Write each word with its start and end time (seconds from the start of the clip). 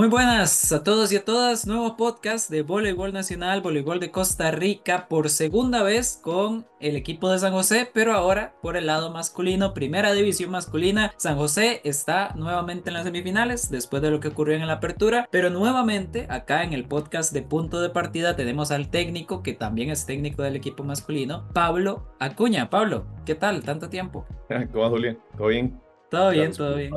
Muy 0.00 0.08
buenas 0.08 0.72
a 0.72 0.82
todos 0.82 1.12
y 1.12 1.16
a 1.16 1.26
todas, 1.26 1.66
nuevo 1.66 1.94
podcast 1.98 2.48
de 2.48 2.62
voleibol 2.62 3.12
nacional, 3.12 3.60
voleibol 3.60 4.00
de 4.00 4.10
Costa 4.10 4.50
Rica 4.50 5.08
por 5.08 5.28
segunda 5.28 5.82
vez 5.82 6.18
con 6.22 6.64
el 6.80 6.96
equipo 6.96 7.30
de 7.30 7.38
San 7.38 7.52
José, 7.52 7.86
pero 7.92 8.14
ahora 8.14 8.54
por 8.62 8.78
el 8.78 8.86
lado 8.86 9.10
masculino, 9.10 9.74
primera 9.74 10.14
división 10.14 10.52
masculina, 10.52 11.12
San 11.18 11.36
José 11.36 11.82
está 11.84 12.32
nuevamente 12.34 12.88
en 12.88 12.94
las 12.94 13.04
semifinales 13.04 13.70
después 13.70 14.00
de 14.00 14.10
lo 14.10 14.20
que 14.20 14.28
ocurrió 14.28 14.56
en 14.56 14.66
la 14.66 14.72
apertura, 14.72 15.28
pero 15.30 15.50
nuevamente 15.50 16.26
acá 16.30 16.64
en 16.64 16.72
el 16.72 16.86
podcast 16.86 17.34
de 17.34 17.42
punto 17.42 17.82
de 17.82 17.90
partida 17.90 18.36
tenemos 18.36 18.70
al 18.70 18.88
técnico 18.88 19.42
que 19.42 19.52
también 19.52 19.90
es 19.90 20.06
técnico 20.06 20.42
del 20.42 20.56
equipo 20.56 20.82
masculino, 20.82 21.46
Pablo 21.52 22.06
Acuña. 22.20 22.70
Pablo, 22.70 23.04
¿qué 23.26 23.34
tal? 23.34 23.62
Tanto 23.64 23.90
tiempo. 23.90 24.24
¿Cómo 24.72 24.82
va, 24.82 24.88
Julián? 24.88 25.18
¿Todo 25.36 25.48
bien? 25.48 25.89
Todo 26.10 26.30
bien, 26.30 26.52
todo 26.52 26.74
bien. 26.76 26.90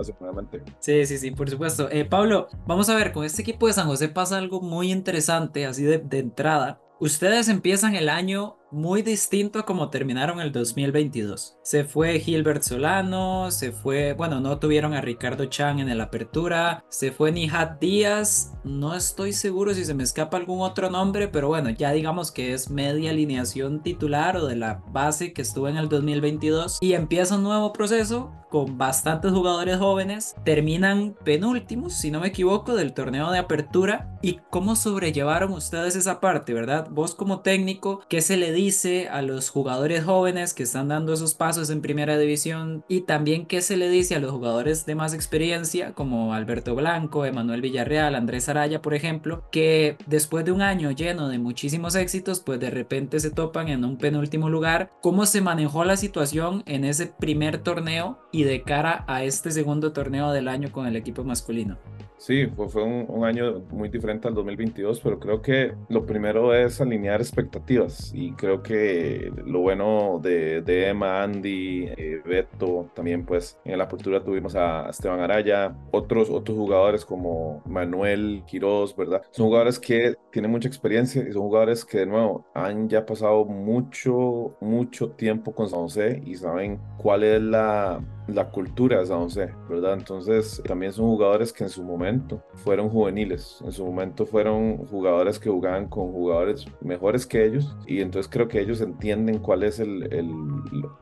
Sí, 0.80 1.05
sí, 1.05 1.17
sí, 1.17 1.31
por 1.31 1.49
supuesto. 1.49 1.90
Eh, 1.91 2.05
Pablo, 2.05 2.48
vamos 2.66 2.90
a 2.90 2.95
ver, 2.95 3.12
con 3.12 3.23
este 3.23 3.44
equipo 3.44 3.67
de 3.67 3.73
San 3.73 3.88
José 3.88 4.09
pasa 4.09 4.38
algo 4.38 4.59
muy 4.62 4.91
interesante, 4.91 5.66
así 5.66 5.84
de, 5.84 5.99
de 5.99 6.20
entrada. 6.20 6.81
Ustedes 6.99 7.48
empiezan 7.49 7.95
el 7.95 8.09
año 8.09 8.58
muy 8.73 9.04
distinto 9.04 9.59
a 9.59 9.66
como 9.66 9.90
terminaron 9.90 10.41
el 10.41 10.52
2022. 10.52 11.58
Se 11.62 11.84
fue 11.84 12.20
Gilbert 12.20 12.64
Solano, 12.64 13.52
se 13.52 13.72
fue, 13.72 14.14
bueno, 14.14 14.40
no 14.40 14.58
tuvieron 14.58 14.94
a 14.94 15.02
Ricardo 15.02 15.45
Chan 15.45 15.80
en 15.80 15.90
el 15.90 16.02
apertura, 16.02 16.84
se 16.90 17.12
fue 17.12 17.31
Nihat 17.31 17.80
Díaz, 17.80 18.54
no 18.64 18.95
estoy 18.95 19.31
seguro 19.34 19.73
si 19.73 19.86
se 19.86 19.94
me 19.94 20.04
escapa 20.04 20.38
algún 20.38 20.62
otro 20.62 20.90
nombre, 20.90 21.28
pero 21.28 21.50
bueno, 21.50 21.70
ya 21.70 21.91
digamos 21.91 22.31
que 22.31 22.54
es 22.54 22.70
media 22.70 23.12
alineación 23.12 23.84
titular 23.84 24.38
o 24.38 24.48
de 24.48 24.55
la 24.55 24.81
base 24.88 25.33
que 25.33 25.44
estuvo 25.44 25.70
en 25.70 25.78
el 25.78 25.88
2022 25.88 26.80
y 26.81 26.94
empieza 26.94 27.36
un 27.36 27.44
nuevo 27.44 27.73
proceso 27.73 28.31
con 28.50 28.78
bastantes 28.78 29.31
jugadores 29.31 29.80
jóvenes, 29.80 30.36
terminan 30.44 31.16
penúltimos, 31.23 31.95
si 31.95 32.11
no 32.11 32.20
me 32.20 32.28
equivoco, 32.28 32.76
del 32.76 32.94
torneo 32.94 33.31
de 33.31 33.39
apertura. 33.39 34.20
¿Y 34.22 34.42
cómo 34.52 34.76
sobrellevaron 34.76 35.52
ustedes 35.53 35.95
esa 35.95 36.20
parte, 36.20 36.53
verdad? 36.53 36.88
Vos 36.92 37.16
como 37.16 37.39
técnico, 37.39 38.02
¿qué 38.08 38.22
se 38.22 38.38
le 38.38 38.52
dice 38.52 38.62
a 39.11 39.22
los 39.22 39.50
jugadores 39.50 40.06
jóvenes 40.06 40.53
que 40.53 40.64
están 40.64 40.88
dando 40.88 41.11
esos 41.14 41.33
pasos 41.36 41.69
en 41.69 41.81
primera 41.81 42.17
división? 42.17 42.86
Y 42.88 43.02
también, 43.02 43.45
¿qué 43.45 43.61
se 43.61 43.75
le 43.75 43.89
dice 43.89 44.16
a 44.16 44.20
los 44.20 44.31
jugadores 44.31 44.86
de 44.86 44.95
más 44.95 45.14
experiencia, 45.14 45.94
como 45.94 46.33
Alberto 46.33 46.73
Blanco, 46.73 47.25
Emanuel 47.25 47.61
Villarreal, 47.61 48.16
Andrés 48.16 48.47
Araya, 48.47 48.81
por 48.81 48.94
ejemplo, 48.94 49.44
que 49.52 49.97
después 50.05 50.45
de 50.45 50.53
un 50.53 50.61
año 50.61 50.92
lleno 50.92 51.28
de 51.28 51.39
muchísimos 51.39 51.95
éxitos, 51.95 52.39
pues 52.39 52.59
de 52.61 52.70
repente 52.70 53.20
se 53.20 53.31
topan 53.31 53.67
en 53.67 53.83
un 53.83 53.97
penúltimo 53.97 54.50
lugar? 54.50 54.92
¿Cómo 55.02 55.25
se 55.25 55.42
manejó 55.42 55.83
la 55.83 55.98
situación 55.98 56.64
en 56.66 56.86
ese 56.86 57.08
primer 57.08 57.58
torneo? 57.58 58.20
Y 58.31 58.44
de 58.44 58.64
cara 58.64 59.03
a 59.08 59.25
este 59.25 59.52
segundo 59.52 59.92
torneo 59.92 60.31
del 60.31 60.48
año 60.48 60.72
con 60.72 60.88
el 60.88 60.95
equipo 60.95 61.25
masculino? 61.25 61.77
Sí, 62.25 62.48
fue 62.70 62.83
un, 62.83 63.25
año 63.25 63.59
muy 63.70 63.89
diferente 63.89 64.30
al 64.30 64.33
2022, 64.33 65.02
pero 65.02 65.20
creo 65.20 65.42
que 65.42 65.73
lo 65.89 66.05
primero 66.05 66.53
es 66.53 66.80
alinear 66.80 67.20
expectativas 67.20 68.14
y 68.16 68.31
creo 68.31 68.53
que 68.62 69.32
lo 69.46 69.62
bueno 69.62 70.20
de, 70.22 70.62
Emma, 70.90 71.23
Andy, 71.23 71.88
eh, 71.98 72.22
Beto, 72.26 72.90
también 72.94 73.26
pues 73.26 73.58
en 73.64 73.78
la 73.78 73.86
apertura 73.86 74.23
tuvimos 74.23 74.56
a 74.56 74.90
Esteban 74.90 75.20
Araya, 75.20 75.76
otros, 75.92 76.30
otros 76.30 76.58
jugadores 76.58 77.06
como 77.06 77.62
Manuel 77.66 78.44
Quiroz, 78.45 78.95
¿verdad? 78.95 79.22
Son 79.32 79.48
jugadores 79.48 79.80
que 79.80 80.16
tienen 80.32 80.52
mucha 80.52 80.68
experiencia 80.68 81.28
y 81.28 81.32
son 81.32 81.44
jugadores 81.44 81.86
que 81.86 82.00
de 82.00 82.06
nuevo 82.06 82.45
han 82.54 82.90
ya 82.90 83.06
pasado 83.06 83.45
mucho, 83.45 84.56
mucho 84.60 85.12
tiempo 85.12 85.54
con 85.54 85.70
San 85.70 85.80
José 85.82 86.22
y 86.26 86.36
saben 86.36 86.80
cuál 86.98 87.23
es 87.23 87.42
la 87.42 88.02
la 88.28 88.50
cultura 88.50 89.00
de 89.00 89.06
San 89.06 89.20
José, 89.20 89.54
¿verdad? 89.70 89.94
Entonces 89.94 90.61
también 90.66 90.92
son 90.92 91.06
jugadores 91.06 91.52
que 91.52 91.64
en 91.64 91.70
su 91.70 91.84
momento 91.84 92.44
fueron 92.54 92.89
juveniles, 92.89 93.60
en 93.64 93.72
su 93.72 93.86
momento 93.86 94.26
fueron 94.26 94.78
jugadores 94.88 95.39
que 95.39 95.50
jugaban 95.50 95.88
con 95.88 96.11
jugadores 96.11 96.66
mejores 96.82 97.26
que 97.26 97.45
ellos 97.45 97.76
y 97.86 98.02
entonces 98.02 98.32
creo 98.32 98.48
que 98.48 98.60
ellos 98.60 98.82
entienden 98.82 99.39
cuál 99.39 99.64
es 99.64 99.80
el, 99.80 100.04
el, 100.14 100.32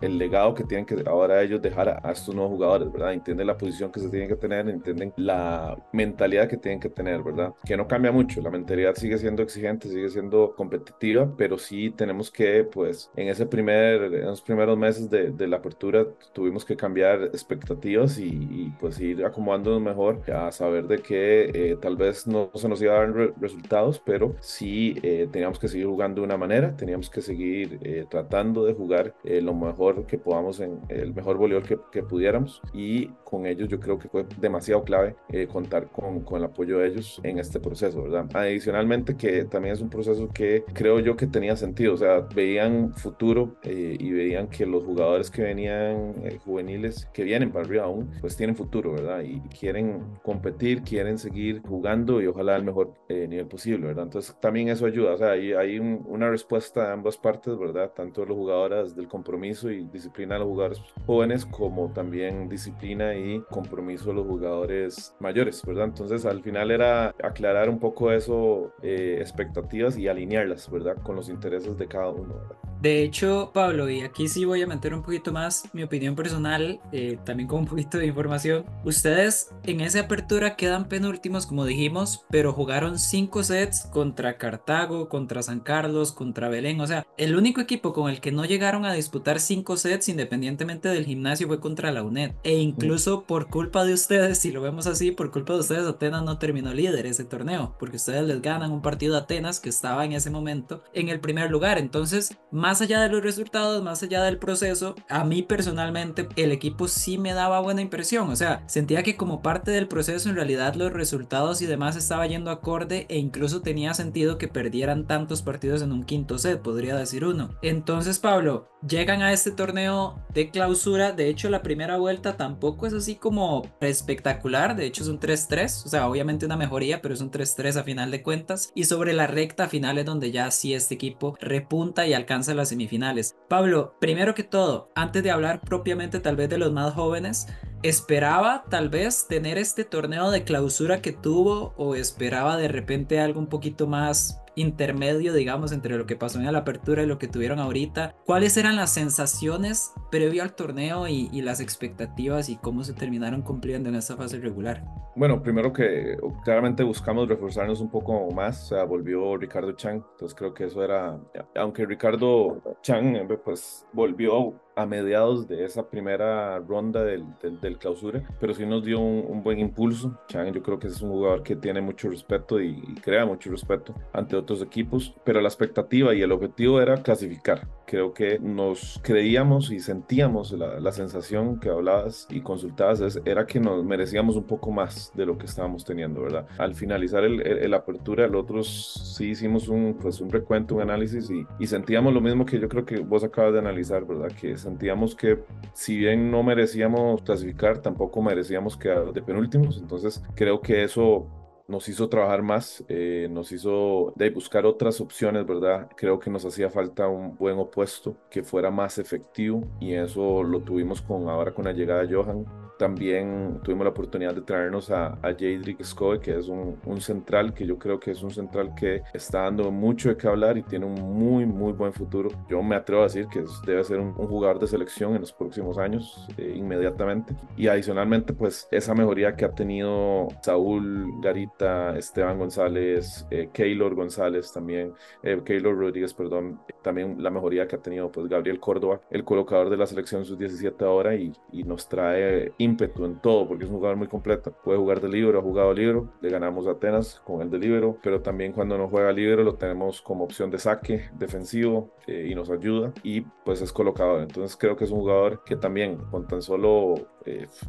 el 0.02 0.18
legado 0.18 0.54
que 0.54 0.64
tienen 0.64 0.86
que 0.86 1.04
ahora 1.06 1.42
ellos 1.42 1.62
dejar 1.62 1.90
a, 2.04 2.12
estos 2.12 2.34
nuevos 2.36 2.54
jugadores, 2.54 2.92
¿verdad? 2.92 3.14
Entienden 3.14 3.48
la 3.48 3.58
posición 3.58 3.92
que 3.92 4.00
se 4.00 4.10
tienen 4.10 4.28
que 4.28 4.36
tener, 4.36 4.68
entienden 4.70 5.14
la 5.18 5.78
mentalidad 5.92 6.48
que 6.48 6.58
tienen 6.58 6.80
que 6.80 6.90
tener, 6.90 7.24
¿verdad? 7.24 7.54
Que 7.66 7.78
no 7.78 7.88
cambia 7.88 8.12
mucho, 8.12 8.42
la 8.42 8.50
mentalidad 8.50 8.96
sigue 8.96 9.18
siendo 9.18 9.44
exigente, 9.44 9.90
sigue 9.90 10.10
siendo 10.10 10.56
competitiva, 10.56 11.32
pero 11.38 11.58
sí 11.58 11.92
tenemos 11.92 12.32
que, 12.32 12.64
pues, 12.64 13.10
en 13.16 13.30
ese 13.30 13.46
primer, 13.46 14.04
en 14.04 14.26
los 14.26 14.42
primeros 14.42 14.78
meses 14.78 15.10
de, 15.10 15.32
de 15.32 15.48
la 15.48 15.58
apertura 15.58 16.06
tuvimos 16.34 16.66
que 16.66 16.76
cambiar 16.76 17.11
expectativas 17.16 18.18
y, 18.20 18.74
pues 18.80 19.00
ir 19.00 19.26
acomodándonos 19.26 19.82
mejor 19.82 20.22
a 20.32 20.52
saber 20.52 20.88
de 20.88 21.00
que 21.00 21.52
eh, 21.54 21.78
tal 21.82 21.96
vez 21.96 22.28
no 22.28 22.50
se 22.54 22.68
nos 22.68 22.82
iba 22.82 22.94
a 22.94 23.06
dar 23.06 23.34
resultados, 23.40 24.02
pero 24.04 24.36
sí 24.40 24.96
eh, 25.04 25.28
teníamos 25.32 25.60
que 25.60 25.68
seguir 25.68 25.88
jugando 25.88 26.22
de 26.22 26.26
una 26.26 26.38
manera, 26.38 26.76
teníamos 26.76 27.10
que 27.10 27.22
seguir 27.22 27.80
eh, 27.82 28.06
tratando 28.10 28.66
de 28.66 28.74
jugar 28.74 29.14
lo 29.24 29.54
mejor 29.54 30.06
que 30.06 30.18
podamos 30.18 30.60
en 30.60 30.80
el 30.90 31.14
mejor 31.14 31.38
voleibol 31.38 31.64
que, 31.64 31.78
que, 31.92 32.04
pudiéramos 32.04 32.62
y 32.74 33.08
con 33.24 33.46
ellos 33.46 33.70
yo 33.70 33.80
creo 33.80 33.98
que 33.98 34.10
fue 34.10 34.26
demasiado 34.40 34.84
clave 34.84 35.16
contar 35.52 35.88
con, 35.90 36.22
con 36.22 36.40
el 36.40 36.46
apoyo 36.46 36.80
de 36.80 36.88
ellos 36.88 37.20
en 37.24 37.40
este 37.40 37.60
proceso, 37.60 38.04
¿verdad? 38.04 38.28
Adicionalmente 38.34 39.16
que 39.16 39.46
también 39.46 39.74
es 39.74 39.82
un 39.82 39.90
proceso 39.90 40.30
que 40.34 40.64
creo 40.74 41.00
yo 41.00 41.16
que 41.16 41.28
tenía 41.28 41.56
sentido, 41.56 41.94
o 41.94 41.98
sea, 41.98 42.22
veían 42.22 42.94
futuro 42.94 43.56
y 43.64 44.12
veían 44.12 44.48
que 44.48 44.66
los 44.66 44.84
jugadores 44.84 45.30
que 45.30 45.44
venían 45.44 46.14
juveniles 46.44 47.01
que 47.14 47.24
vienen 47.24 47.52
para 47.52 47.66
arriba 47.66 47.86
aún, 47.86 48.12
pues 48.22 48.36
tienen 48.36 48.56
futuro, 48.56 48.94
¿verdad? 48.94 49.22
Y 49.22 49.40
quieren 49.42 50.18
competir, 50.24 50.84
quieren 50.84 51.18
seguir 51.18 51.62
jugando 51.62 52.22
y 52.22 52.28
ojalá 52.28 52.56
al 52.56 52.64
mejor 52.64 52.94
eh, 53.10 53.28
nivel 53.28 53.48
posible, 53.48 53.88
¿verdad? 53.88 54.06
Entonces 54.06 54.36
también 54.40 54.70
eso 54.70 54.86
ayuda, 54.86 55.14
o 55.14 55.18
sea, 55.18 55.32
hay, 55.32 55.54
hay 55.54 55.80
una 55.80 56.30
respuesta 56.30 56.88
de 56.88 56.94
ambas 56.94 57.18
partes, 57.18 57.58
¿verdad? 57.58 57.92
Tanto 57.96 58.22
de 58.22 58.28
los 58.28 58.38
jugadores 58.38 58.96
del 58.96 59.08
compromiso 59.08 59.70
y 59.70 59.86
disciplina 59.88 60.36
de 60.36 60.40
los 60.40 60.50
jugadores 60.50 60.82
jóvenes 61.06 61.46
como 61.46 61.92
también 61.92 62.50
disciplina 62.50 63.16
y 63.16 63.42
compromiso 63.50 64.10
de 64.10 64.16
los 64.16 64.28
jugadores 64.28 65.16
mayores, 65.20 65.64
¿verdad? 65.66 65.86
Entonces 65.86 66.26
al 66.26 66.42
final 66.42 66.72
era 66.72 67.16
aclarar 67.24 67.70
un 67.70 67.80
poco 67.80 68.12
eso, 68.12 68.74
eh, 68.82 69.18
expectativas 69.20 69.98
y 69.98 70.08
alinearlas, 70.08 70.70
¿verdad? 70.70 70.98
Con 71.04 71.16
los 71.16 71.30
intereses 71.30 71.78
de 71.78 71.88
cada 71.88 72.10
uno, 72.10 72.36
¿verdad? 72.36 72.71
De 72.82 73.04
hecho, 73.04 73.52
Pablo, 73.54 73.90
y 73.92 74.02
aquí 74.02 74.28
sí 74.28 74.44
voy 74.44 74.64
a 74.64 74.68
meter 74.68 74.96
un 74.96 75.04
poquito 75.04 75.32
más 75.32 75.70
mi 75.72 75.84
opinión 75.84 76.16
personal, 76.16 76.80
eh, 76.92 77.20
también 77.24 77.48
con 77.48 77.60
un 77.60 77.68
poquito 77.68 78.00
de 78.00 78.08
información. 78.08 78.66
Ustedes 78.84 79.50
en 79.64 79.82
esa 79.82 80.00
apertura 80.00 80.56
quedan 80.56 80.88
penúltimos, 80.88 81.46
como 81.46 81.66
dijimos, 81.66 82.26
pero 82.32 82.54
jugaron 82.54 82.98
cinco 82.98 83.44
sets 83.44 83.82
contra 83.92 84.40
Cartago, 84.40 85.10
contra 85.10 85.44
San 85.44 85.60
Carlos, 85.60 86.12
contra 86.12 86.50
Belén. 86.50 86.82
O 86.82 86.88
sea, 86.88 87.06
el 87.18 87.36
único 87.36 87.62
equipo 87.62 87.94
con 87.94 88.10
el 88.10 88.20
que 88.20 88.32
no 88.32 88.46
llegaron 88.46 88.84
a 88.86 88.94
disputar 88.94 89.40
cinco 89.40 89.78
sets, 89.78 90.10
independientemente 90.10 90.90
del 90.90 91.06
gimnasio, 91.06 91.48
fue 91.48 91.60
contra 91.60 91.92
la 91.92 92.02
UNED. 92.02 92.32
E 92.44 92.58
incluso 92.58 93.26
por 93.26 93.48
culpa 93.48 93.86
de 93.86 93.94
ustedes, 93.94 94.40
si 94.40 94.52
lo 94.52 94.60
vemos 94.62 94.88
así, 94.88 95.12
por 95.12 95.30
culpa 95.30 95.54
de 95.54 95.60
ustedes, 95.60 95.86
Atenas 95.86 96.24
no 96.24 96.40
terminó 96.40 96.74
líder 96.74 97.06
ese 97.06 97.26
torneo, 97.26 97.76
porque 97.78 97.98
ustedes 97.98 98.26
les 98.26 98.42
ganan 98.42 98.72
un 98.72 98.82
partido 98.82 99.16
a 99.16 99.20
Atenas 99.20 99.60
que 99.60 99.70
estaba 99.70 100.04
en 100.04 100.14
ese 100.14 100.32
momento 100.32 100.84
en 100.96 101.10
el 101.10 101.20
primer 101.20 101.52
lugar. 101.52 101.78
Entonces, 101.78 102.36
más 102.50 102.71
más 102.72 102.80
allá 102.80 103.02
de 103.02 103.10
los 103.10 103.22
resultados, 103.22 103.84
más 103.84 104.02
allá 104.02 104.24
del 104.24 104.38
proceso, 104.38 104.96
a 105.10 105.26
mí 105.26 105.42
personalmente 105.42 106.30
el 106.38 106.54
equipo 106.54 106.88
sí 106.88 107.18
me 107.18 107.34
daba 107.34 107.60
buena 107.60 107.82
impresión. 107.82 108.30
O 108.30 108.36
sea, 108.38 108.64
sentía 108.66 109.04
que 109.04 109.18
como 109.18 109.42
parte 109.42 109.72
del 109.72 109.90
proceso 109.90 110.30
en 110.30 110.36
realidad 110.36 110.76
los 110.76 110.94
resultados 110.94 111.62
y 111.62 111.66
demás 111.66 111.98
estaba 111.98 112.26
yendo 112.28 112.50
acorde 112.50 113.08
e 113.10 113.18
incluso 113.18 113.62
tenía 113.62 113.94
sentido 113.94 114.38
que 114.38 114.48
perdieran 114.48 115.06
tantos 115.06 115.42
partidos 115.42 115.82
en 115.82 115.92
un 115.92 116.06
quinto 116.06 116.38
set, 116.38 116.62
podría 116.62 116.96
decir 116.96 117.26
uno. 117.26 117.50
Entonces, 117.62 118.20
Pablo, 118.20 118.70
llegan 118.88 119.22
a 119.22 119.34
este 119.34 119.52
torneo 119.52 120.16
de 120.34 120.50
clausura. 120.50 121.12
De 121.12 121.28
hecho, 121.28 121.50
la 121.50 121.64
primera 121.64 121.98
vuelta 121.98 122.38
tampoco 122.38 122.88
es 122.88 122.94
así 122.94 123.16
como 123.16 123.64
espectacular. 123.82 124.78
De 124.78 124.86
hecho, 124.86 125.04
es 125.04 125.10
un 125.10 125.20
3-3. 125.20 125.86
O 125.86 125.90
sea, 125.90 126.08
obviamente 126.08 126.46
una 126.46 126.56
mejoría, 126.56 127.02
pero 127.02 127.14
es 127.14 127.20
un 127.20 127.32
3-3 127.32 127.76
a 127.76 127.84
final 127.84 128.12
de 128.12 128.24
cuentas. 128.24 128.72
Y 128.76 128.86
sobre 128.86 129.12
la 129.12 129.28
recta 129.28 129.68
final 129.68 129.98
es 129.98 130.06
donde 130.06 130.32
ya 130.32 130.50
sí 130.52 130.74
este 130.74 130.96
equipo 130.96 131.38
repunta 131.42 132.08
y 132.08 132.14
alcanza 132.14 132.54
semifinales. 132.70 133.36
Pablo, 133.48 133.96
primero 134.00 134.34
que 134.36 134.44
todo, 134.44 134.92
antes 134.96 135.24
de 135.24 135.32
hablar 135.32 135.62
propiamente 135.62 136.20
tal 136.20 136.36
vez 136.36 136.50
de 136.50 136.58
los 136.58 136.72
más 136.72 136.94
jóvenes, 136.94 137.48
¿Esperaba 137.84 138.66
tal 138.70 138.90
vez 138.90 139.26
tener 139.28 139.58
este 139.58 139.84
torneo 139.84 140.30
de 140.30 140.44
clausura 140.44 141.02
que 141.02 141.14
tuvo 141.14 141.74
o 141.78 141.96
esperaba 141.96 142.56
de 142.56 142.68
repente 142.68 143.20
algo 143.20 143.40
un 143.40 143.48
poquito 143.48 143.88
más 143.88 144.40
intermedio, 144.56 145.34
digamos, 145.34 145.72
entre 145.72 145.98
lo 145.98 146.06
que 146.06 146.16
pasó 146.16 146.40
en 146.40 146.52
la 146.52 146.60
apertura 146.60 147.04
y 147.04 147.08
lo 147.08 147.18
que 147.18 147.28
tuvieron 147.28 147.60
ahorita. 147.60 148.16
¿Cuáles 148.26 148.58
eran 148.58 148.76
las 148.76 148.94
sensaciones 148.94 149.94
previo 150.10 150.44
al 150.44 150.56
torneo 150.56 151.08
y, 151.08 151.30
y 151.32 151.42
las 151.42 151.60
expectativas 151.60 152.50
y 152.50 152.58
cómo 152.58 152.84
se 152.84 152.94
terminaron 152.94 153.42
cumpliendo 153.42 153.90
en 153.90 153.96
esta 153.96 154.16
fase 154.16 154.40
regular? 154.40 154.84
Bueno, 155.14 155.44
primero 155.44 155.74
que 155.74 156.18
claramente 156.44 156.84
buscamos 156.84 157.28
reforzarnos 157.28 157.82
un 157.82 157.90
poco 157.90 158.32
más, 158.32 158.64
o 158.64 158.68
sea, 158.76 158.86
volvió 158.86 159.36
Ricardo 159.36 159.74
Chang, 159.74 160.02
entonces 160.14 160.34
creo 160.34 160.54
que 160.54 160.66
eso 160.66 160.82
era, 160.84 161.20
aunque 161.56 161.86
Ricardo 161.86 162.62
Chang 162.82 163.28
pues 163.44 163.86
volvió 163.92 164.54
a 164.76 164.86
mediados 164.86 165.48
de 165.48 165.66
esa 165.66 165.90
primera 165.90 166.60
ronda 166.60 167.04
del, 167.04 167.26
del, 167.42 167.78
clausura, 167.78 168.24
pero 168.40 168.54
sí 168.54 168.66
nos 168.66 168.84
dio 168.84 169.00
un, 169.00 169.44
buen 169.44 169.60
impulso. 169.60 170.18
Chang 170.28 170.54
yo 170.54 170.64
creo 170.64 170.80
que 170.80 170.88
es 170.88 171.02
un 171.02 171.12
jugador 171.12 171.44
que 171.44 171.56
tiene 171.56 171.82
mucho 171.82 172.10
respeto 172.10 172.62
y, 172.62 172.82
crea 173.02 173.26
mucho 173.26 173.52
respeto 173.52 173.94
ante 174.14 174.36
otros 174.42 174.62
equipos, 174.62 175.14
pero 175.24 175.42
la 175.42 175.48
expectativa 175.48 176.14
y 176.14 176.22
el 176.22 176.32
objetivo 176.32 176.82
era 176.82 177.02
clasificar. 177.02 177.68
Creo 177.86 178.14
que 178.14 178.40
nos 178.40 179.00
creíamos 179.04 179.72
y 179.72 179.80
sentíamos 179.80 180.52
la, 180.54 180.80
la 180.80 180.92
sensación 180.92 181.60
que 181.60 181.70
hablabas 181.70 182.28
y 182.30 182.42
consultabas 182.42 183.20
era 183.26 183.46
que 183.46 183.60
nos 183.60 183.84
merecíamos 183.84 184.36
un 184.36 184.44
poco 184.44 184.72
más 184.72 185.12
de 185.14 185.26
lo 185.26 185.38
que 185.38 185.46
estábamos 185.46 185.84
teniendo, 185.84 186.22
¿verdad? 186.22 186.48
Al 186.58 186.76
finalizar 186.76 187.24
el, 187.24 187.42
el, 187.42 187.74
apertura, 187.74 188.28
nosotros 188.28 189.14
sí 189.18 189.32
hicimos 189.32 189.68
un, 189.68 189.98
pues 190.02 190.22
un 190.22 190.30
recuento, 190.30 190.76
un 190.76 190.82
análisis 190.82 191.30
y, 191.30 191.46
y 191.60 191.68
sentíamos 191.68 192.14
lo 192.14 192.22
mismo 192.22 192.46
que 192.46 192.60
yo 192.60 192.70
creo 192.70 192.86
que 192.86 193.00
vos 193.00 193.24
acabas 193.24 193.54
de 193.54 193.60
analizar, 193.60 194.06
¿verdad? 194.06 194.32
Que 194.40 194.58
sentíamos 194.58 195.16
que 195.16 195.40
si 195.74 195.98
bien 195.98 196.32
no 196.32 196.44
merecíamos 196.44 197.22
clasificar, 197.22 197.80
tampoco 197.80 198.22
merecíamos 198.22 198.78
quedar 198.78 199.12
de 199.12 199.22
penúltimos. 199.22 199.78
Entonces 199.78 200.24
creo 200.36 200.62
que 200.62 200.84
eso 200.84 201.28
nos 201.68 201.88
hizo 201.90 202.10
trabajar 202.10 202.42
más, 202.42 202.84
eh, 202.88 203.28
nos 203.30 203.52
hizo 203.52 204.14
buscar 204.34 204.66
otras 204.66 205.02
opciones, 205.02 205.46
¿verdad? 205.46 205.90
Creo 205.96 206.20
que 206.20 206.30
nos 206.30 206.46
hacía 206.46 206.70
falta 206.70 207.08
un 207.08 207.36
buen 207.38 207.58
opuesto 207.60 208.18
que 208.30 208.44
fuera 208.44 208.72
más 208.72 208.98
efectivo 208.98 209.64
y 209.80 209.94
eso 209.94 210.44
lo 210.44 210.62
tuvimos 210.62 211.02
con 211.02 211.30
ahora 211.30 211.54
con 211.54 211.66
la 211.66 211.74
llegada 211.74 212.06
de 212.06 212.14
Johan 212.16 212.46
también 212.82 213.60
tuvimos 213.64 213.84
la 213.84 213.92
oportunidad 213.92 214.34
de 214.34 214.42
traernos 214.42 214.90
a, 214.90 215.10
a 215.22 215.34
Jadrick 215.34 215.84
Scoe, 215.84 216.20
que 216.20 216.36
es 216.36 216.48
un, 216.48 216.80
un, 216.84 217.00
central 217.00 217.54
que 217.54 217.64
yo 217.64 217.78
creo 217.78 218.00
que 218.00 218.10
es 218.10 218.24
un 218.24 218.32
central 218.32 218.74
que 218.74 219.04
está 219.14 219.42
dando 219.42 219.70
mucho 219.70 220.10
de 220.10 220.18
qué 220.18 220.28
hablar 220.28 220.58
y 220.58 220.64
tiene 220.64 220.88
un 220.88 220.96
muy, 220.96 221.46
muy 221.46 221.74
buen 221.74 221.94
futuro. 221.94 222.30
Yo 222.50 222.64
me 222.64 222.76
atrevo 222.76 223.04
a 223.04 223.06
decir 223.06 223.28
que 223.28 223.44
debe 223.68 223.84
ser 223.84 224.00
un, 224.00 224.14
jugador 224.14 224.58
de 224.58 224.66
selección 224.66 225.14
en 225.14 225.22
los 225.22 225.32
próximos 225.32 225.78
años, 225.78 226.28
eh, 226.40 226.56
inmediatamente. 226.56 227.36
Y 227.56 227.68
adicionalmente, 227.68 228.34
pues 228.34 228.68
esa 228.72 228.96
mejoría 228.96 229.36
que 229.36 229.46
ha 229.46 229.52
tenido 229.52 230.30
Saúl 230.42 231.22
Garita, 231.22 231.96
Esteban 231.96 232.40
González, 232.40 233.28
eh, 233.30 233.50
Keylor 233.54 233.94
González 233.94 234.52
también, 234.52 234.94
eh, 235.22 235.40
Keylor 235.46 235.78
Rodríguez, 235.78 236.16
perdón, 236.16 236.60
también 236.82 237.22
la 237.22 237.30
mejoría 237.30 237.68
que 237.68 237.76
ha 237.76 237.80
tenido 237.80 238.12
pues 238.12 238.28
Gabriel 238.28 238.60
Córdoba, 238.60 239.02
el 239.12 239.24
colocador 239.24 239.70
de 239.70 239.78
la 239.78 239.86
selección 239.86 240.26
sub-17 240.26 240.82
ahora 240.84 241.14
y, 241.14 241.32
y 241.52 241.64
nos 241.64 241.88
trae 241.88 242.54
ímpetu 242.72 243.06
en 243.06 243.20
todo, 243.20 243.48
porque 243.48 243.66
es 243.66 243.70
un 243.70 243.78
jugador 243.78 243.98
muy 243.98 244.08
completo. 244.08 244.52
Puede 244.64 244.78
jugar 244.80 245.02
de 245.02 245.10
libro, 245.10 245.40
ha 245.40 245.42
jugado 245.42 245.74
libro, 245.74 246.10
le 246.22 246.30
ganamos 246.30 246.68
a 246.68 246.72
Atenas 246.72 247.22
con 247.26 247.42
el 247.42 247.50
de 247.50 247.60
libro, 247.60 247.98
pero 248.02 248.22
también 248.22 248.54
cuando 248.54 248.78
no 248.78 248.88
juega 248.88 249.12
libro 249.12 249.44
lo 249.44 249.56
tenemos 249.56 250.02
como 250.02 250.24
opción 250.24 250.50
de 250.50 250.60
saque 250.60 251.10
defensivo 251.18 251.92
eh, 252.08 252.28
y 252.30 252.36
nos 252.36 252.50
ayuda 252.50 252.94
y 253.04 253.22
pues 253.22 253.62
es 253.62 253.72
colocador. 253.72 254.22
Entonces 254.22 254.58
creo 254.58 254.76
que 254.76 254.86
es 254.86 254.92
un 254.92 255.00
jugador 255.00 255.44
que 255.44 255.56
también 255.56 255.98
con 256.12 256.28
tan 256.28 256.42
solo 256.42 256.96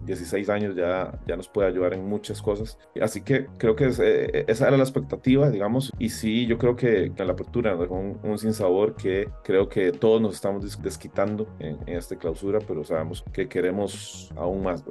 16 0.05 0.49
eh, 0.49 0.53
años 0.53 0.77
ya, 0.77 1.19
ya 1.27 1.37
nos 1.37 1.49
puede 1.49 1.69
ayudar 1.69 1.95
en 1.95 2.07
muchas 2.07 2.41
cosas. 2.43 2.79
Así 3.01 3.23
que 3.23 3.47
creo 3.59 3.77
que 3.77 3.91
eh, 3.99 4.45
esa 4.49 4.69
era 4.69 4.77
la 4.77 4.83
expectativa, 4.83 5.51
digamos, 5.51 5.93
y 5.99 6.09
sí, 6.09 6.47
yo 6.47 6.59
creo 6.59 6.77
que 6.77 7.05
en 7.05 7.27
la 7.27 7.33
apertura 7.33 7.75
nos 7.75 7.91
un, 7.91 8.19
un 8.23 8.39
sinsabor 8.39 8.95
que 8.95 9.29
creo 9.45 9.69
que 9.69 9.93
todos 9.93 10.21
nos 10.21 10.35
estamos 10.35 10.83
desquitando 10.83 11.47
en, 11.59 11.79
en 11.87 11.97
esta 11.97 12.17
clausura, 12.17 12.59
pero 12.67 12.85
sabemos 12.85 13.25
que 13.33 13.49
queremos 13.49 14.31
aún 14.37 14.63
más, 14.63 14.85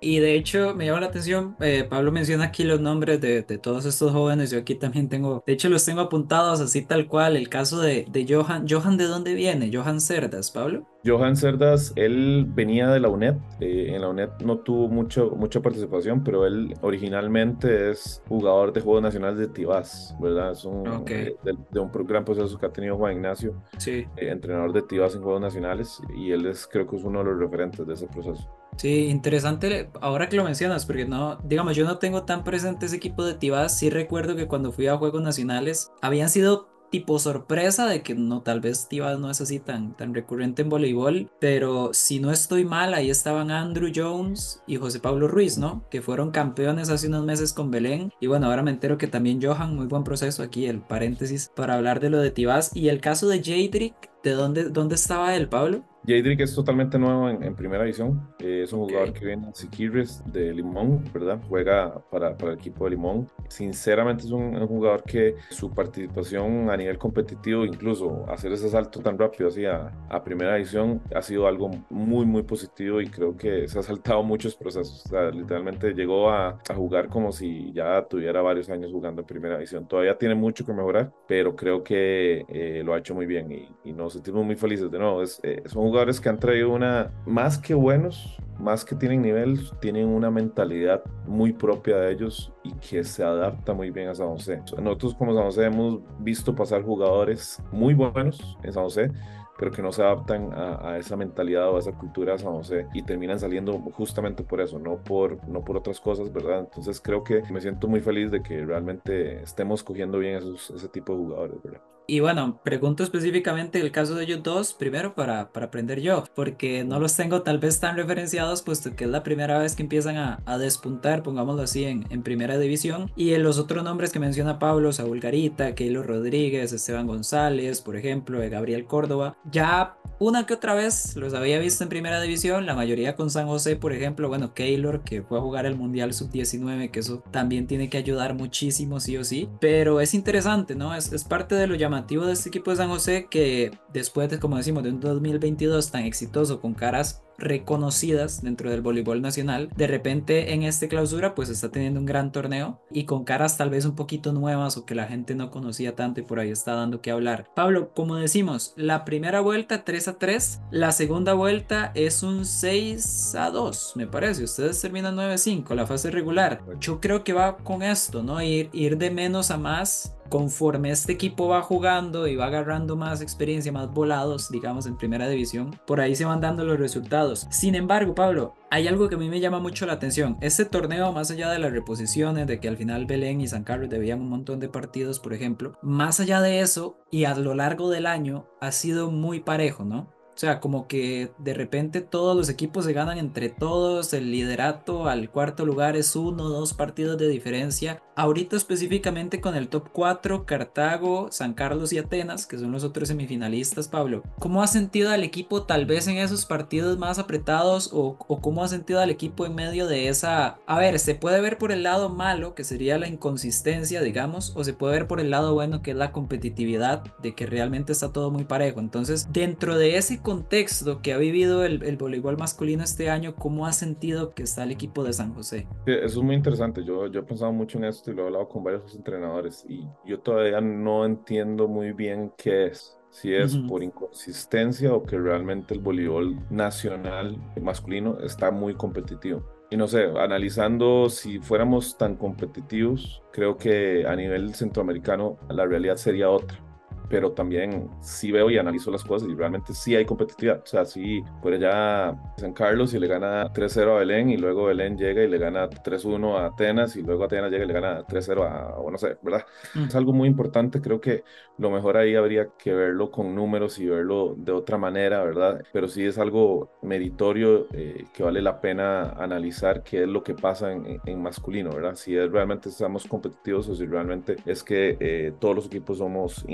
y 0.00 0.20
de 0.20 0.34
hecho 0.34 0.74
me 0.74 0.86
llama 0.86 1.00
la 1.00 1.06
atención, 1.06 1.56
eh, 1.60 1.86
Pablo 1.88 2.12
menciona 2.12 2.44
aquí 2.44 2.64
los 2.64 2.80
nombres 2.80 3.20
de, 3.20 3.42
de, 3.42 3.58
todos 3.58 3.84
estos 3.84 4.12
jóvenes, 4.12 4.50
yo 4.50 4.58
aquí 4.58 4.74
también 4.74 5.08
tengo, 5.08 5.42
de 5.46 5.52
hecho 5.52 5.68
los 5.68 5.84
tengo 5.84 6.00
apuntados 6.00 6.60
así 6.60 6.82
tal 6.82 7.08
cual, 7.08 7.36
el 7.36 7.48
caso 7.48 7.80
de, 7.80 8.06
de 8.08 8.26
Johan, 8.28 8.66
Johan 8.68 8.96
de 8.96 9.04
dónde 9.04 9.34
viene, 9.34 9.70
Johan 9.72 10.00
Cerdas, 10.00 10.50
Pablo. 10.50 10.86
Johan 11.04 11.36
Cerdas, 11.36 11.92
él 11.96 12.46
venía 12.48 12.88
de 12.88 13.00
la 13.00 13.08
UNED, 13.08 13.36
eh, 13.60 13.92
en 13.94 14.02
la 14.02 14.08
UNED 14.08 14.28
no 14.44 14.58
tuvo 14.58 14.88
mucho, 14.88 15.30
mucha 15.36 15.60
participación, 15.60 16.22
pero 16.22 16.46
él 16.46 16.74
originalmente 16.82 17.90
es 17.90 18.22
jugador 18.28 18.72
de 18.72 18.80
Juegos 18.80 19.02
Nacionales 19.02 19.38
de 19.38 19.48
Tibás, 19.48 20.14
¿verdad? 20.20 20.52
Es 20.52 20.64
un, 20.64 21.04
eh, 21.06 21.36
de, 21.42 21.80
un 21.80 21.90
gran 22.06 22.24
proceso 22.24 22.58
que 22.58 22.66
ha 22.66 22.72
tenido 22.72 22.96
Juan 22.96 23.14
Ignacio, 23.14 23.54
sí. 23.78 24.06
entrenador 24.16 24.72
de 24.72 24.82
Tibás 24.82 25.14
en 25.14 25.22
Juegos 25.22 25.40
Nacionales, 25.40 26.00
y 26.16 26.32
él 26.32 26.46
es 26.46 26.66
creo 26.66 26.86
que 26.86 26.96
es 26.96 27.04
uno 27.04 27.20
de 27.20 27.24
los 27.26 27.38
referentes 27.38 27.86
de 27.86 27.94
ese 27.94 28.06
proceso. 28.06 28.48
Sí, 28.78 29.06
interesante 29.06 29.90
ahora 30.00 30.28
que 30.28 30.36
lo 30.36 30.44
mencionas, 30.44 30.86
porque 30.86 31.04
no, 31.04 31.36
digamos, 31.42 31.74
yo 31.74 31.84
no 31.84 31.98
tengo 31.98 32.22
tan 32.22 32.44
presente 32.44 32.86
ese 32.86 32.96
equipo 32.96 33.24
de 33.24 33.34
Tibás. 33.34 33.76
Sí 33.76 33.90
recuerdo 33.90 34.36
que 34.36 34.46
cuando 34.46 34.70
fui 34.70 34.86
a 34.86 34.96
Juegos 34.96 35.20
Nacionales 35.20 35.90
habían 36.00 36.30
sido 36.30 36.68
tipo 36.90 37.18
sorpresa 37.18 37.86
de 37.86 38.02
que 38.02 38.14
no, 38.14 38.42
tal 38.42 38.60
vez 38.60 38.88
Tibas 38.88 39.18
no 39.18 39.30
es 39.30 39.40
así 39.40 39.58
tan, 39.58 39.96
tan 39.96 40.14
recurrente 40.14 40.62
en 40.62 40.68
voleibol, 40.68 41.30
pero 41.40 41.90
si 41.92 42.20
no 42.20 42.30
estoy 42.30 42.64
mal, 42.64 42.94
ahí 42.94 43.10
estaban 43.10 43.50
Andrew 43.50 43.90
Jones 43.94 44.62
y 44.66 44.76
José 44.76 45.00
Pablo 45.00 45.28
Ruiz, 45.28 45.58
¿no? 45.58 45.84
Que 45.90 46.00
fueron 46.00 46.30
campeones 46.30 46.88
hace 46.88 47.08
unos 47.08 47.24
meses 47.24 47.52
con 47.52 47.70
Belén. 47.70 48.12
Y 48.20 48.26
bueno, 48.26 48.46
ahora 48.46 48.62
me 48.62 48.70
entero 48.70 48.96
que 48.96 49.08
también 49.08 49.42
Johan, 49.42 49.74
muy 49.74 49.86
buen 49.86 50.04
proceso 50.04 50.42
aquí, 50.42 50.66
el 50.66 50.80
paréntesis 50.80 51.50
para 51.54 51.74
hablar 51.74 52.00
de 52.00 52.10
lo 52.10 52.20
de 52.20 52.30
Tibas. 52.30 52.70
Y 52.74 52.88
el 52.88 53.00
caso 53.00 53.28
de 53.28 53.42
Jadrick, 53.42 53.94
¿de 54.22 54.30
dónde, 54.32 54.70
dónde 54.70 54.94
estaba 54.94 55.34
él, 55.34 55.48
Pablo? 55.48 55.84
Jadrick 56.08 56.40
es 56.40 56.54
totalmente 56.54 56.98
nuevo 56.98 57.28
en, 57.28 57.54
primera 57.54 57.84
división. 57.84 58.34
Eh, 58.38 58.62
es 58.64 58.72
un 58.72 58.80
jugador 58.80 59.12
que 59.12 59.26
viene 59.26 59.50
Siquirres 59.52 60.22
de 60.32 60.54
Limón, 60.54 61.04
¿verdad? 61.12 61.38
Juega 61.46 62.02
para, 62.10 62.34
para, 62.34 62.52
el 62.52 62.58
equipo 62.58 62.84
de 62.84 62.92
Limón. 62.92 63.28
Sinceramente 63.48 64.24
es 64.24 64.30
un, 64.30 64.58
jugador 64.66 65.02
que 65.02 65.36
su 65.50 65.70
participación 65.70 66.70
a 66.70 66.78
nivel 66.78 66.96
competitivo, 66.96 67.66
incluso 67.66 68.24
hacer 68.26 68.52
ese 68.52 68.70
salto 68.70 69.00
tan 69.00 69.18
rápido 69.18 69.50
hacia 69.50 69.92
a 70.08 70.24
primera 70.24 70.54
división, 70.54 71.02
ha 71.14 71.20
sido 71.20 71.46
algo 71.46 71.70
muy, 71.90 72.24
muy 72.24 72.42
positivo 72.42 73.02
y 73.02 73.08
creo 73.08 73.36
que 73.36 73.68
se 73.68 73.78
ha 73.78 73.82
saltado 73.82 74.22
muchos 74.22 74.56
procesos. 74.56 75.04
O 75.04 75.08
sea, 75.10 75.30
literalmente 75.30 75.92
llegó 75.92 76.30
a, 76.30 76.58
a 76.70 76.74
jugar 76.74 77.08
como 77.08 77.32
si 77.32 77.70
ya 77.74 78.02
tuviera 78.08 78.40
varios 78.40 78.70
años 78.70 78.92
jugando 78.92 79.20
en 79.20 79.26
primera 79.26 79.56
división. 79.56 79.86
Todavía 79.86 80.16
tiene 80.16 80.34
mucho 80.34 80.64
que 80.64 80.72
mejorar, 80.72 81.12
pero 81.26 81.54
creo 81.54 81.84
que 81.84 82.46
eh, 82.48 82.82
lo 82.82 82.94
ha 82.94 82.98
hecho 82.98 83.14
muy 83.14 83.26
bien 83.26 83.52
y, 83.52 83.68
y, 83.84 83.92
nos 83.92 84.14
sentimos 84.14 84.46
muy 84.46 84.56
felices 84.56 84.90
de 84.90 84.98
nuevo. 84.98 85.22
Es, 85.22 85.38
eh, 85.42 85.60
es 85.64 85.74
un 85.74 85.97
jugadores 85.98 86.20
que 86.20 86.28
han 86.28 86.38
traído 86.38 86.70
una, 86.70 87.10
más 87.26 87.58
que 87.58 87.74
buenos, 87.74 88.38
más 88.56 88.84
que 88.84 88.94
tienen 88.94 89.20
nivel, 89.20 89.58
tienen 89.80 90.06
una 90.06 90.30
mentalidad 90.30 91.02
muy 91.26 91.52
propia 91.52 91.96
de 91.96 92.12
ellos 92.12 92.52
y 92.62 92.72
que 92.74 93.02
se 93.02 93.24
adapta 93.24 93.74
muy 93.74 93.90
bien 93.90 94.08
a 94.08 94.14
San 94.14 94.28
José. 94.28 94.62
Nosotros 94.80 95.16
como 95.16 95.34
San 95.34 95.42
José 95.42 95.64
hemos 95.64 95.98
visto 96.20 96.54
pasar 96.54 96.84
jugadores 96.84 97.60
muy 97.72 97.94
buenos 97.94 98.56
en 98.62 98.72
San 98.72 98.84
José, 98.84 99.10
pero 99.58 99.72
que 99.72 99.82
no 99.82 99.90
se 99.90 100.02
adaptan 100.02 100.52
a, 100.54 100.98
esa 100.98 101.16
mentalidad 101.16 101.68
o 101.68 101.74
a 101.74 101.80
esa 101.80 101.90
cultura 101.90 102.34
de 102.34 102.38
San 102.38 102.52
José 102.52 102.86
y 102.94 103.02
terminan 103.02 103.40
saliendo 103.40 103.72
justamente 103.92 104.44
por 104.44 104.60
eso, 104.60 104.78
no 104.78 104.98
por, 104.98 105.48
no 105.48 105.64
por 105.64 105.78
otras 105.78 105.98
cosas, 105.98 106.32
¿verdad? 106.32 106.60
Entonces 106.60 107.00
creo 107.00 107.24
que 107.24 107.42
me 107.50 107.60
siento 107.60 107.88
muy 107.88 108.00
feliz 108.00 108.30
de 108.30 108.40
que 108.40 108.64
realmente 108.64 109.42
estemos 109.42 109.82
cogiendo 109.82 110.20
bien 110.20 110.36
esos, 110.36 110.70
ese 110.70 110.88
tipo 110.88 111.12
de 111.12 111.18
jugadores, 111.18 111.60
¿verdad? 111.60 111.82
Y 112.10 112.20
bueno, 112.20 112.58
pregunto 112.64 113.02
específicamente 113.02 113.78
el 113.78 113.92
caso 113.92 114.14
de 114.14 114.24
ellos 114.24 114.42
dos, 114.42 114.72
primero 114.72 115.14
para, 115.14 115.52
para 115.52 115.66
aprender 115.66 116.00
yo, 116.00 116.24
porque 116.34 116.82
no 116.82 116.98
los 116.98 117.14
tengo 117.14 117.42
tal 117.42 117.58
vez 117.58 117.80
tan 117.80 117.96
referenciados, 117.96 118.62
puesto 118.62 118.96
que 118.96 119.04
es 119.04 119.10
la 119.10 119.22
primera 119.22 119.58
vez 119.58 119.76
que 119.76 119.82
empiezan 119.82 120.16
a, 120.16 120.40
a 120.46 120.56
despuntar, 120.56 121.22
pongámoslo 121.22 121.60
así, 121.60 121.84
en, 121.84 122.06
en, 122.08 122.22
primera 122.22 122.58
división. 122.58 123.12
Y 123.14 123.34
en 123.34 123.42
los 123.42 123.58
otros 123.58 123.84
nombres 123.84 124.10
que 124.10 124.20
menciona 124.20 124.58
Pablo, 124.58 124.90
Saúl 124.94 125.20
Garita, 125.20 125.74
Keilo 125.74 126.02
Rodríguez, 126.02 126.72
Esteban 126.72 127.06
González, 127.06 127.82
por 127.82 127.94
ejemplo, 127.94 128.40
de 128.40 128.48
Gabriel 128.48 128.86
Córdoba, 128.86 129.36
ya 129.44 129.98
una 130.20 130.46
que 130.46 130.54
otra 130.54 130.74
vez 130.74 131.14
los 131.14 131.32
había 131.34 131.58
visto 131.60 131.84
en 131.84 131.90
primera 131.90 132.20
división, 132.20 132.66
la 132.66 132.74
mayoría 132.74 133.14
con 133.14 133.30
San 133.30 133.46
José, 133.46 133.76
por 133.76 133.92
ejemplo, 133.92 134.28
bueno, 134.28 134.52
Keylor, 134.52 135.04
que 135.04 135.22
fue 135.22 135.38
a 135.38 135.42
jugar 135.42 135.64
el 135.64 135.76
Mundial 135.76 136.12
Sub-19, 136.12 136.90
que 136.90 137.00
eso 137.00 137.22
también 137.30 137.68
tiene 137.68 137.88
que 137.88 137.98
ayudar 137.98 138.34
muchísimo, 138.34 138.98
sí 138.98 139.16
o 139.16 139.22
sí, 139.22 139.48
pero 139.60 140.00
es 140.00 140.14
interesante, 140.14 140.74
¿no? 140.74 140.94
Es, 140.94 141.12
es 141.12 141.22
parte 141.22 141.54
de 141.54 141.68
lo 141.68 141.76
llamativo 141.98 142.26
de 142.26 142.32
este 142.32 142.48
equipo 142.48 142.70
de 142.70 142.76
San 142.76 142.88
José 142.88 143.26
que 143.28 143.72
después 143.92 144.30
de, 144.30 144.38
como 144.38 144.56
decimos, 144.56 144.82
de 144.82 144.90
un 144.90 145.00
2022 145.00 145.90
tan 145.90 146.04
exitoso 146.04 146.60
con 146.60 146.74
caras 146.74 147.22
reconocidas 147.38 148.42
dentro 148.42 148.70
del 148.70 148.82
voleibol 148.82 149.22
nacional, 149.22 149.70
de 149.76 149.86
repente 149.86 150.52
en 150.52 150.62
este 150.64 150.88
clausura 150.88 151.34
pues 151.34 151.48
está 151.48 151.70
teniendo 151.70 152.00
un 152.00 152.06
gran 152.06 152.32
torneo 152.32 152.80
y 152.90 153.04
con 153.04 153.24
caras 153.24 153.56
tal 153.56 153.70
vez 153.70 153.84
un 153.84 153.94
poquito 153.94 154.32
nuevas 154.32 154.76
o 154.76 154.84
que 154.84 154.94
la 154.94 155.06
gente 155.06 155.34
no 155.34 155.50
conocía 155.50 155.94
tanto 155.94 156.20
y 156.20 156.24
por 156.24 156.40
ahí 156.40 156.50
está 156.50 156.74
dando 156.74 157.00
que 157.00 157.10
hablar. 157.10 157.48
Pablo, 157.54 157.92
como 157.94 158.16
decimos, 158.16 158.74
la 158.76 159.04
primera 159.04 159.40
vuelta 159.40 159.84
3 159.84 160.08
a 160.08 160.18
3, 160.18 160.60
la 160.70 160.92
segunda 160.92 161.34
vuelta 161.34 161.92
es 161.94 162.22
un 162.22 162.44
6 162.44 163.34
a 163.36 163.50
2, 163.50 163.92
me 163.96 164.06
parece. 164.06 164.44
Ustedes 164.44 164.80
terminan 164.80 165.14
9 165.14 165.34
a 165.34 165.38
5, 165.38 165.74
la 165.74 165.86
fase 165.86 166.10
regular. 166.10 166.62
Yo 166.80 167.00
creo 167.00 167.24
que 167.24 167.32
va 167.32 167.58
con 167.58 167.82
esto, 167.82 168.22
¿no? 168.22 168.42
Ir, 168.42 168.70
ir 168.72 168.98
de 168.98 169.10
menos 169.10 169.50
a 169.50 169.58
más 169.58 170.14
conforme 170.28 170.90
este 170.90 171.12
equipo 171.12 171.48
va 171.48 171.62
jugando 171.62 172.26
y 172.26 172.36
va 172.36 172.46
agarrando 172.46 172.96
más 172.96 173.20
experiencia, 173.20 173.72
más 173.72 173.92
volados, 173.92 174.50
digamos, 174.50 174.86
en 174.86 174.96
primera 174.96 175.28
división, 175.28 175.78
por 175.86 176.00
ahí 176.00 176.14
se 176.14 176.24
van 176.24 176.40
dando 176.40 176.64
los 176.64 176.78
resultados. 176.78 177.27
Sin 177.36 177.74
embargo, 177.74 178.14
Pablo, 178.14 178.54
hay 178.70 178.86
algo 178.86 179.08
que 179.08 179.14
a 179.14 179.18
mí 179.18 179.28
me 179.28 179.40
llama 179.40 179.60
mucho 179.60 179.86
la 179.86 179.94
atención. 179.94 180.36
Este 180.40 180.64
torneo, 180.64 181.12
más 181.12 181.30
allá 181.30 181.50
de 181.50 181.58
las 181.58 181.72
reposiciones, 181.72 182.46
de 182.46 182.60
que 182.60 182.68
al 182.68 182.76
final 182.76 183.06
Belén 183.06 183.40
y 183.40 183.48
San 183.48 183.64
Carlos 183.64 183.90
debían 183.90 184.20
un 184.20 184.28
montón 184.28 184.60
de 184.60 184.68
partidos, 184.68 185.20
por 185.20 185.32
ejemplo, 185.32 185.78
más 185.82 186.20
allá 186.20 186.40
de 186.40 186.60
eso 186.60 186.98
y 187.10 187.24
a 187.24 187.34
lo 187.34 187.54
largo 187.54 187.90
del 187.90 188.06
año 188.06 188.46
ha 188.60 188.72
sido 188.72 189.10
muy 189.10 189.40
parejo, 189.40 189.84
¿no? 189.84 190.17
O 190.38 190.40
sea, 190.40 190.60
como 190.60 190.86
que 190.86 191.32
de 191.38 191.52
repente 191.52 192.00
todos 192.00 192.36
los 192.36 192.48
equipos 192.48 192.84
se 192.84 192.92
ganan 192.92 193.18
entre 193.18 193.48
todos, 193.48 194.12
el 194.12 194.30
liderato 194.30 195.08
al 195.08 195.30
cuarto 195.30 195.66
lugar 195.66 195.96
es 195.96 196.14
uno 196.14 196.44
o 196.44 196.48
dos 196.48 196.74
partidos 196.74 197.18
de 197.18 197.26
diferencia. 197.26 198.00
Ahorita 198.14 198.56
específicamente 198.56 199.40
con 199.40 199.56
el 199.56 199.68
top 199.68 199.88
4, 199.92 200.46
Cartago, 200.46 201.26
San 201.32 201.54
Carlos 201.54 201.92
y 201.92 201.98
Atenas, 201.98 202.46
que 202.46 202.56
son 202.56 202.70
los 202.70 202.84
otros 202.84 203.08
semifinalistas, 203.08 203.88
Pablo. 203.88 204.22
¿Cómo 204.38 204.62
ha 204.62 204.68
sentido 204.68 205.10
al 205.10 205.24
equipo 205.24 205.64
tal 205.64 205.86
vez 205.86 206.06
en 206.06 206.18
esos 206.18 206.46
partidos 206.46 206.98
más 206.98 207.18
apretados 207.18 207.90
o, 207.92 208.16
o 208.28 208.40
cómo 208.40 208.62
ha 208.62 208.68
sentido 208.68 209.00
al 209.00 209.10
equipo 209.10 209.44
en 209.44 209.56
medio 209.56 209.88
de 209.88 210.08
esa... 210.08 210.58
A 210.66 210.78
ver, 210.78 211.00
se 211.00 211.16
puede 211.16 211.40
ver 211.40 211.58
por 211.58 211.72
el 211.72 211.82
lado 211.82 212.10
malo, 212.10 212.54
que 212.54 212.62
sería 212.62 212.98
la 212.98 213.08
inconsistencia, 213.08 214.02
digamos, 214.02 214.52
o 214.54 214.62
se 214.62 214.72
puede 214.72 214.94
ver 214.94 215.08
por 215.08 215.18
el 215.18 215.30
lado 215.30 215.54
bueno, 215.54 215.82
que 215.82 215.92
es 215.92 215.96
la 215.96 216.12
competitividad, 216.12 217.02
de 217.22 217.34
que 217.34 217.46
realmente 217.46 217.90
está 217.90 218.12
todo 218.12 218.30
muy 218.30 218.44
parejo. 218.44 218.78
Entonces, 218.78 219.28
dentro 219.32 219.76
de 219.76 219.96
ese 219.96 220.14
contexto 220.28 221.00
que 221.00 221.14
ha 221.14 221.16
vivido 221.16 221.64
el, 221.64 221.82
el, 221.82 221.96
voleibol 221.96 222.36
masculino 222.36 222.84
este 222.84 223.08
año, 223.08 223.34
¿cómo 223.34 223.66
ha 223.66 223.72
sentido 223.72 224.34
que 224.34 224.42
está 224.42 224.64
el 224.64 224.72
equipo 224.72 225.02
de 225.02 225.14
San 225.14 225.32
José? 225.32 225.66
Eso 225.86 226.20
es 226.20 226.22
muy 226.22 226.36
interesante. 226.36 226.84
Yo, 226.84 227.06
yo 227.06 227.20
he 227.20 227.22
pensado 227.22 227.50
mucho 227.50 227.78
en 227.78 227.84
esto 227.84 228.10
y 228.10 228.14
lo 228.14 228.24
he 228.24 228.26
hablado 228.26 228.46
con 228.46 228.62
varios 228.62 228.94
entrenadores 228.94 229.64
y 229.66 229.86
yo 230.04 230.20
todavía 230.20 230.60
no 230.60 231.06
entiendo 231.06 231.66
muy 231.66 231.92
bien 231.92 232.30
qué 232.36 232.66
es. 232.66 232.94
Si 233.10 233.32
es 233.32 233.54
uh 233.54 233.60
-huh. 233.60 233.68
por 233.68 233.82
inconsistencia 233.82 234.92
o 234.92 235.02
que 235.02 235.16
realmente 235.16 235.72
el 235.72 235.80
voleibol 235.80 236.38
nacional 236.50 237.38
masculino 237.62 238.18
está 238.20 238.50
muy 238.50 238.74
competitivo. 238.74 239.42
Y 239.70 239.78
no 239.78 239.88
sé, 239.88 240.04
analizando 240.18 241.08
si 241.08 241.38
fuéramos 241.38 241.96
tan 241.96 242.16
competitivos, 242.16 243.22
creo 243.32 243.56
que 243.56 244.06
a 244.06 244.14
nivel 244.14 244.54
centroamericano 244.54 245.38
la 245.48 245.64
realidad 245.64 245.96
sería 245.96 246.28
otra 246.28 246.67
pero 247.08 247.32
también 247.32 247.88
sí 248.00 248.32
veo 248.32 248.50
y 248.50 248.58
analizo 248.58 248.90
las 248.90 249.04
cosas 249.04 249.28
y 249.28 249.34
realmente 249.34 249.74
sí 249.74 249.94
hay 249.96 250.04
competitividad. 250.04 250.62
O 250.62 250.66
sea, 250.66 250.84
sí, 250.84 251.22
por 251.42 251.52
allá 251.52 252.16
San 252.36 252.52
Carlos 252.52 252.94
y 252.94 252.98
le 252.98 253.06
gana 253.06 253.52
3-0 253.52 253.96
a 253.96 253.98
Belén 253.98 254.30
y 254.30 254.36
luego 254.36 254.66
Belén 254.66 254.96
llega 254.96 255.22
y 255.22 255.28
le 255.28 255.38
gana 255.38 255.68
3-1 255.68 256.38
a 256.38 256.46
Atenas 256.46 256.96
y 256.96 257.02
luego 257.02 257.24
Atenas 257.24 257.50
llega 257.50 257.64
y 257.64 257.68
le 257.68 257.74
gana 257.74 258.06
3-0 258.06 258.42
a, 258.44 258.78
o 258.78 258.90
no 258.90 258.98
sé, 258.98 259.16
¿verdad? 259.22 259.44
Mm. 259.74 259.84
Es 259.84 259.94
algo 259.94 260.12
muy 260.12 260.28
importante, 260.28 260.80
creo 260.80 261.00
que 261.00 261.24
lo 261.58 261.70
mejor 261.70 261.96
ahí 261.96 262.14
habría 262.14 262.50
que 262.58 262.72
verlo 262.72 263.10
con 263.10 263.34
números 263.34 263.78
y 263.78 263.86
verlo 263.86 264.34
de 264.36 264.52
otra 264.52 264.78
manera, 264.78 265.24
¿verdad? 265.24 265.62
Pero 265.72 265.88
sí 265.88 266.04
es 266.04 266.18
algo 266.18 266.70
meritorio 266.82 267.66
eh, 267.72 268.04
que 268.12 268.22
vale 268.22 268.40
la 268.42 268.60
pena 268.60 269.10
analizar 269.10 269.82
qué 269.82 270.02
es 270.02 270.08
lo 270.08 270.22
que 270.22 270.34
pasa 270.34 270.72
en, 270.72 271.00
en 271.04 271.22
masculino, 271.22 271.70
¿verdad? 271.70 271.94
Si 271.94 272.16
es 272.16 272.30
realmente 272.30 272.68
estamos 272.68 273.06
competitivos 273.06 273.68
o 273.68 273.74
si 273.74 273.86
realmente 273.86 274.36
es 274.46 274.62
que 274.62 274.96
eh, 275.00 275.32
todos 275.38 275.54
los 275.54 275.66
equipos 275.66 275.98
somos 275.98 276.44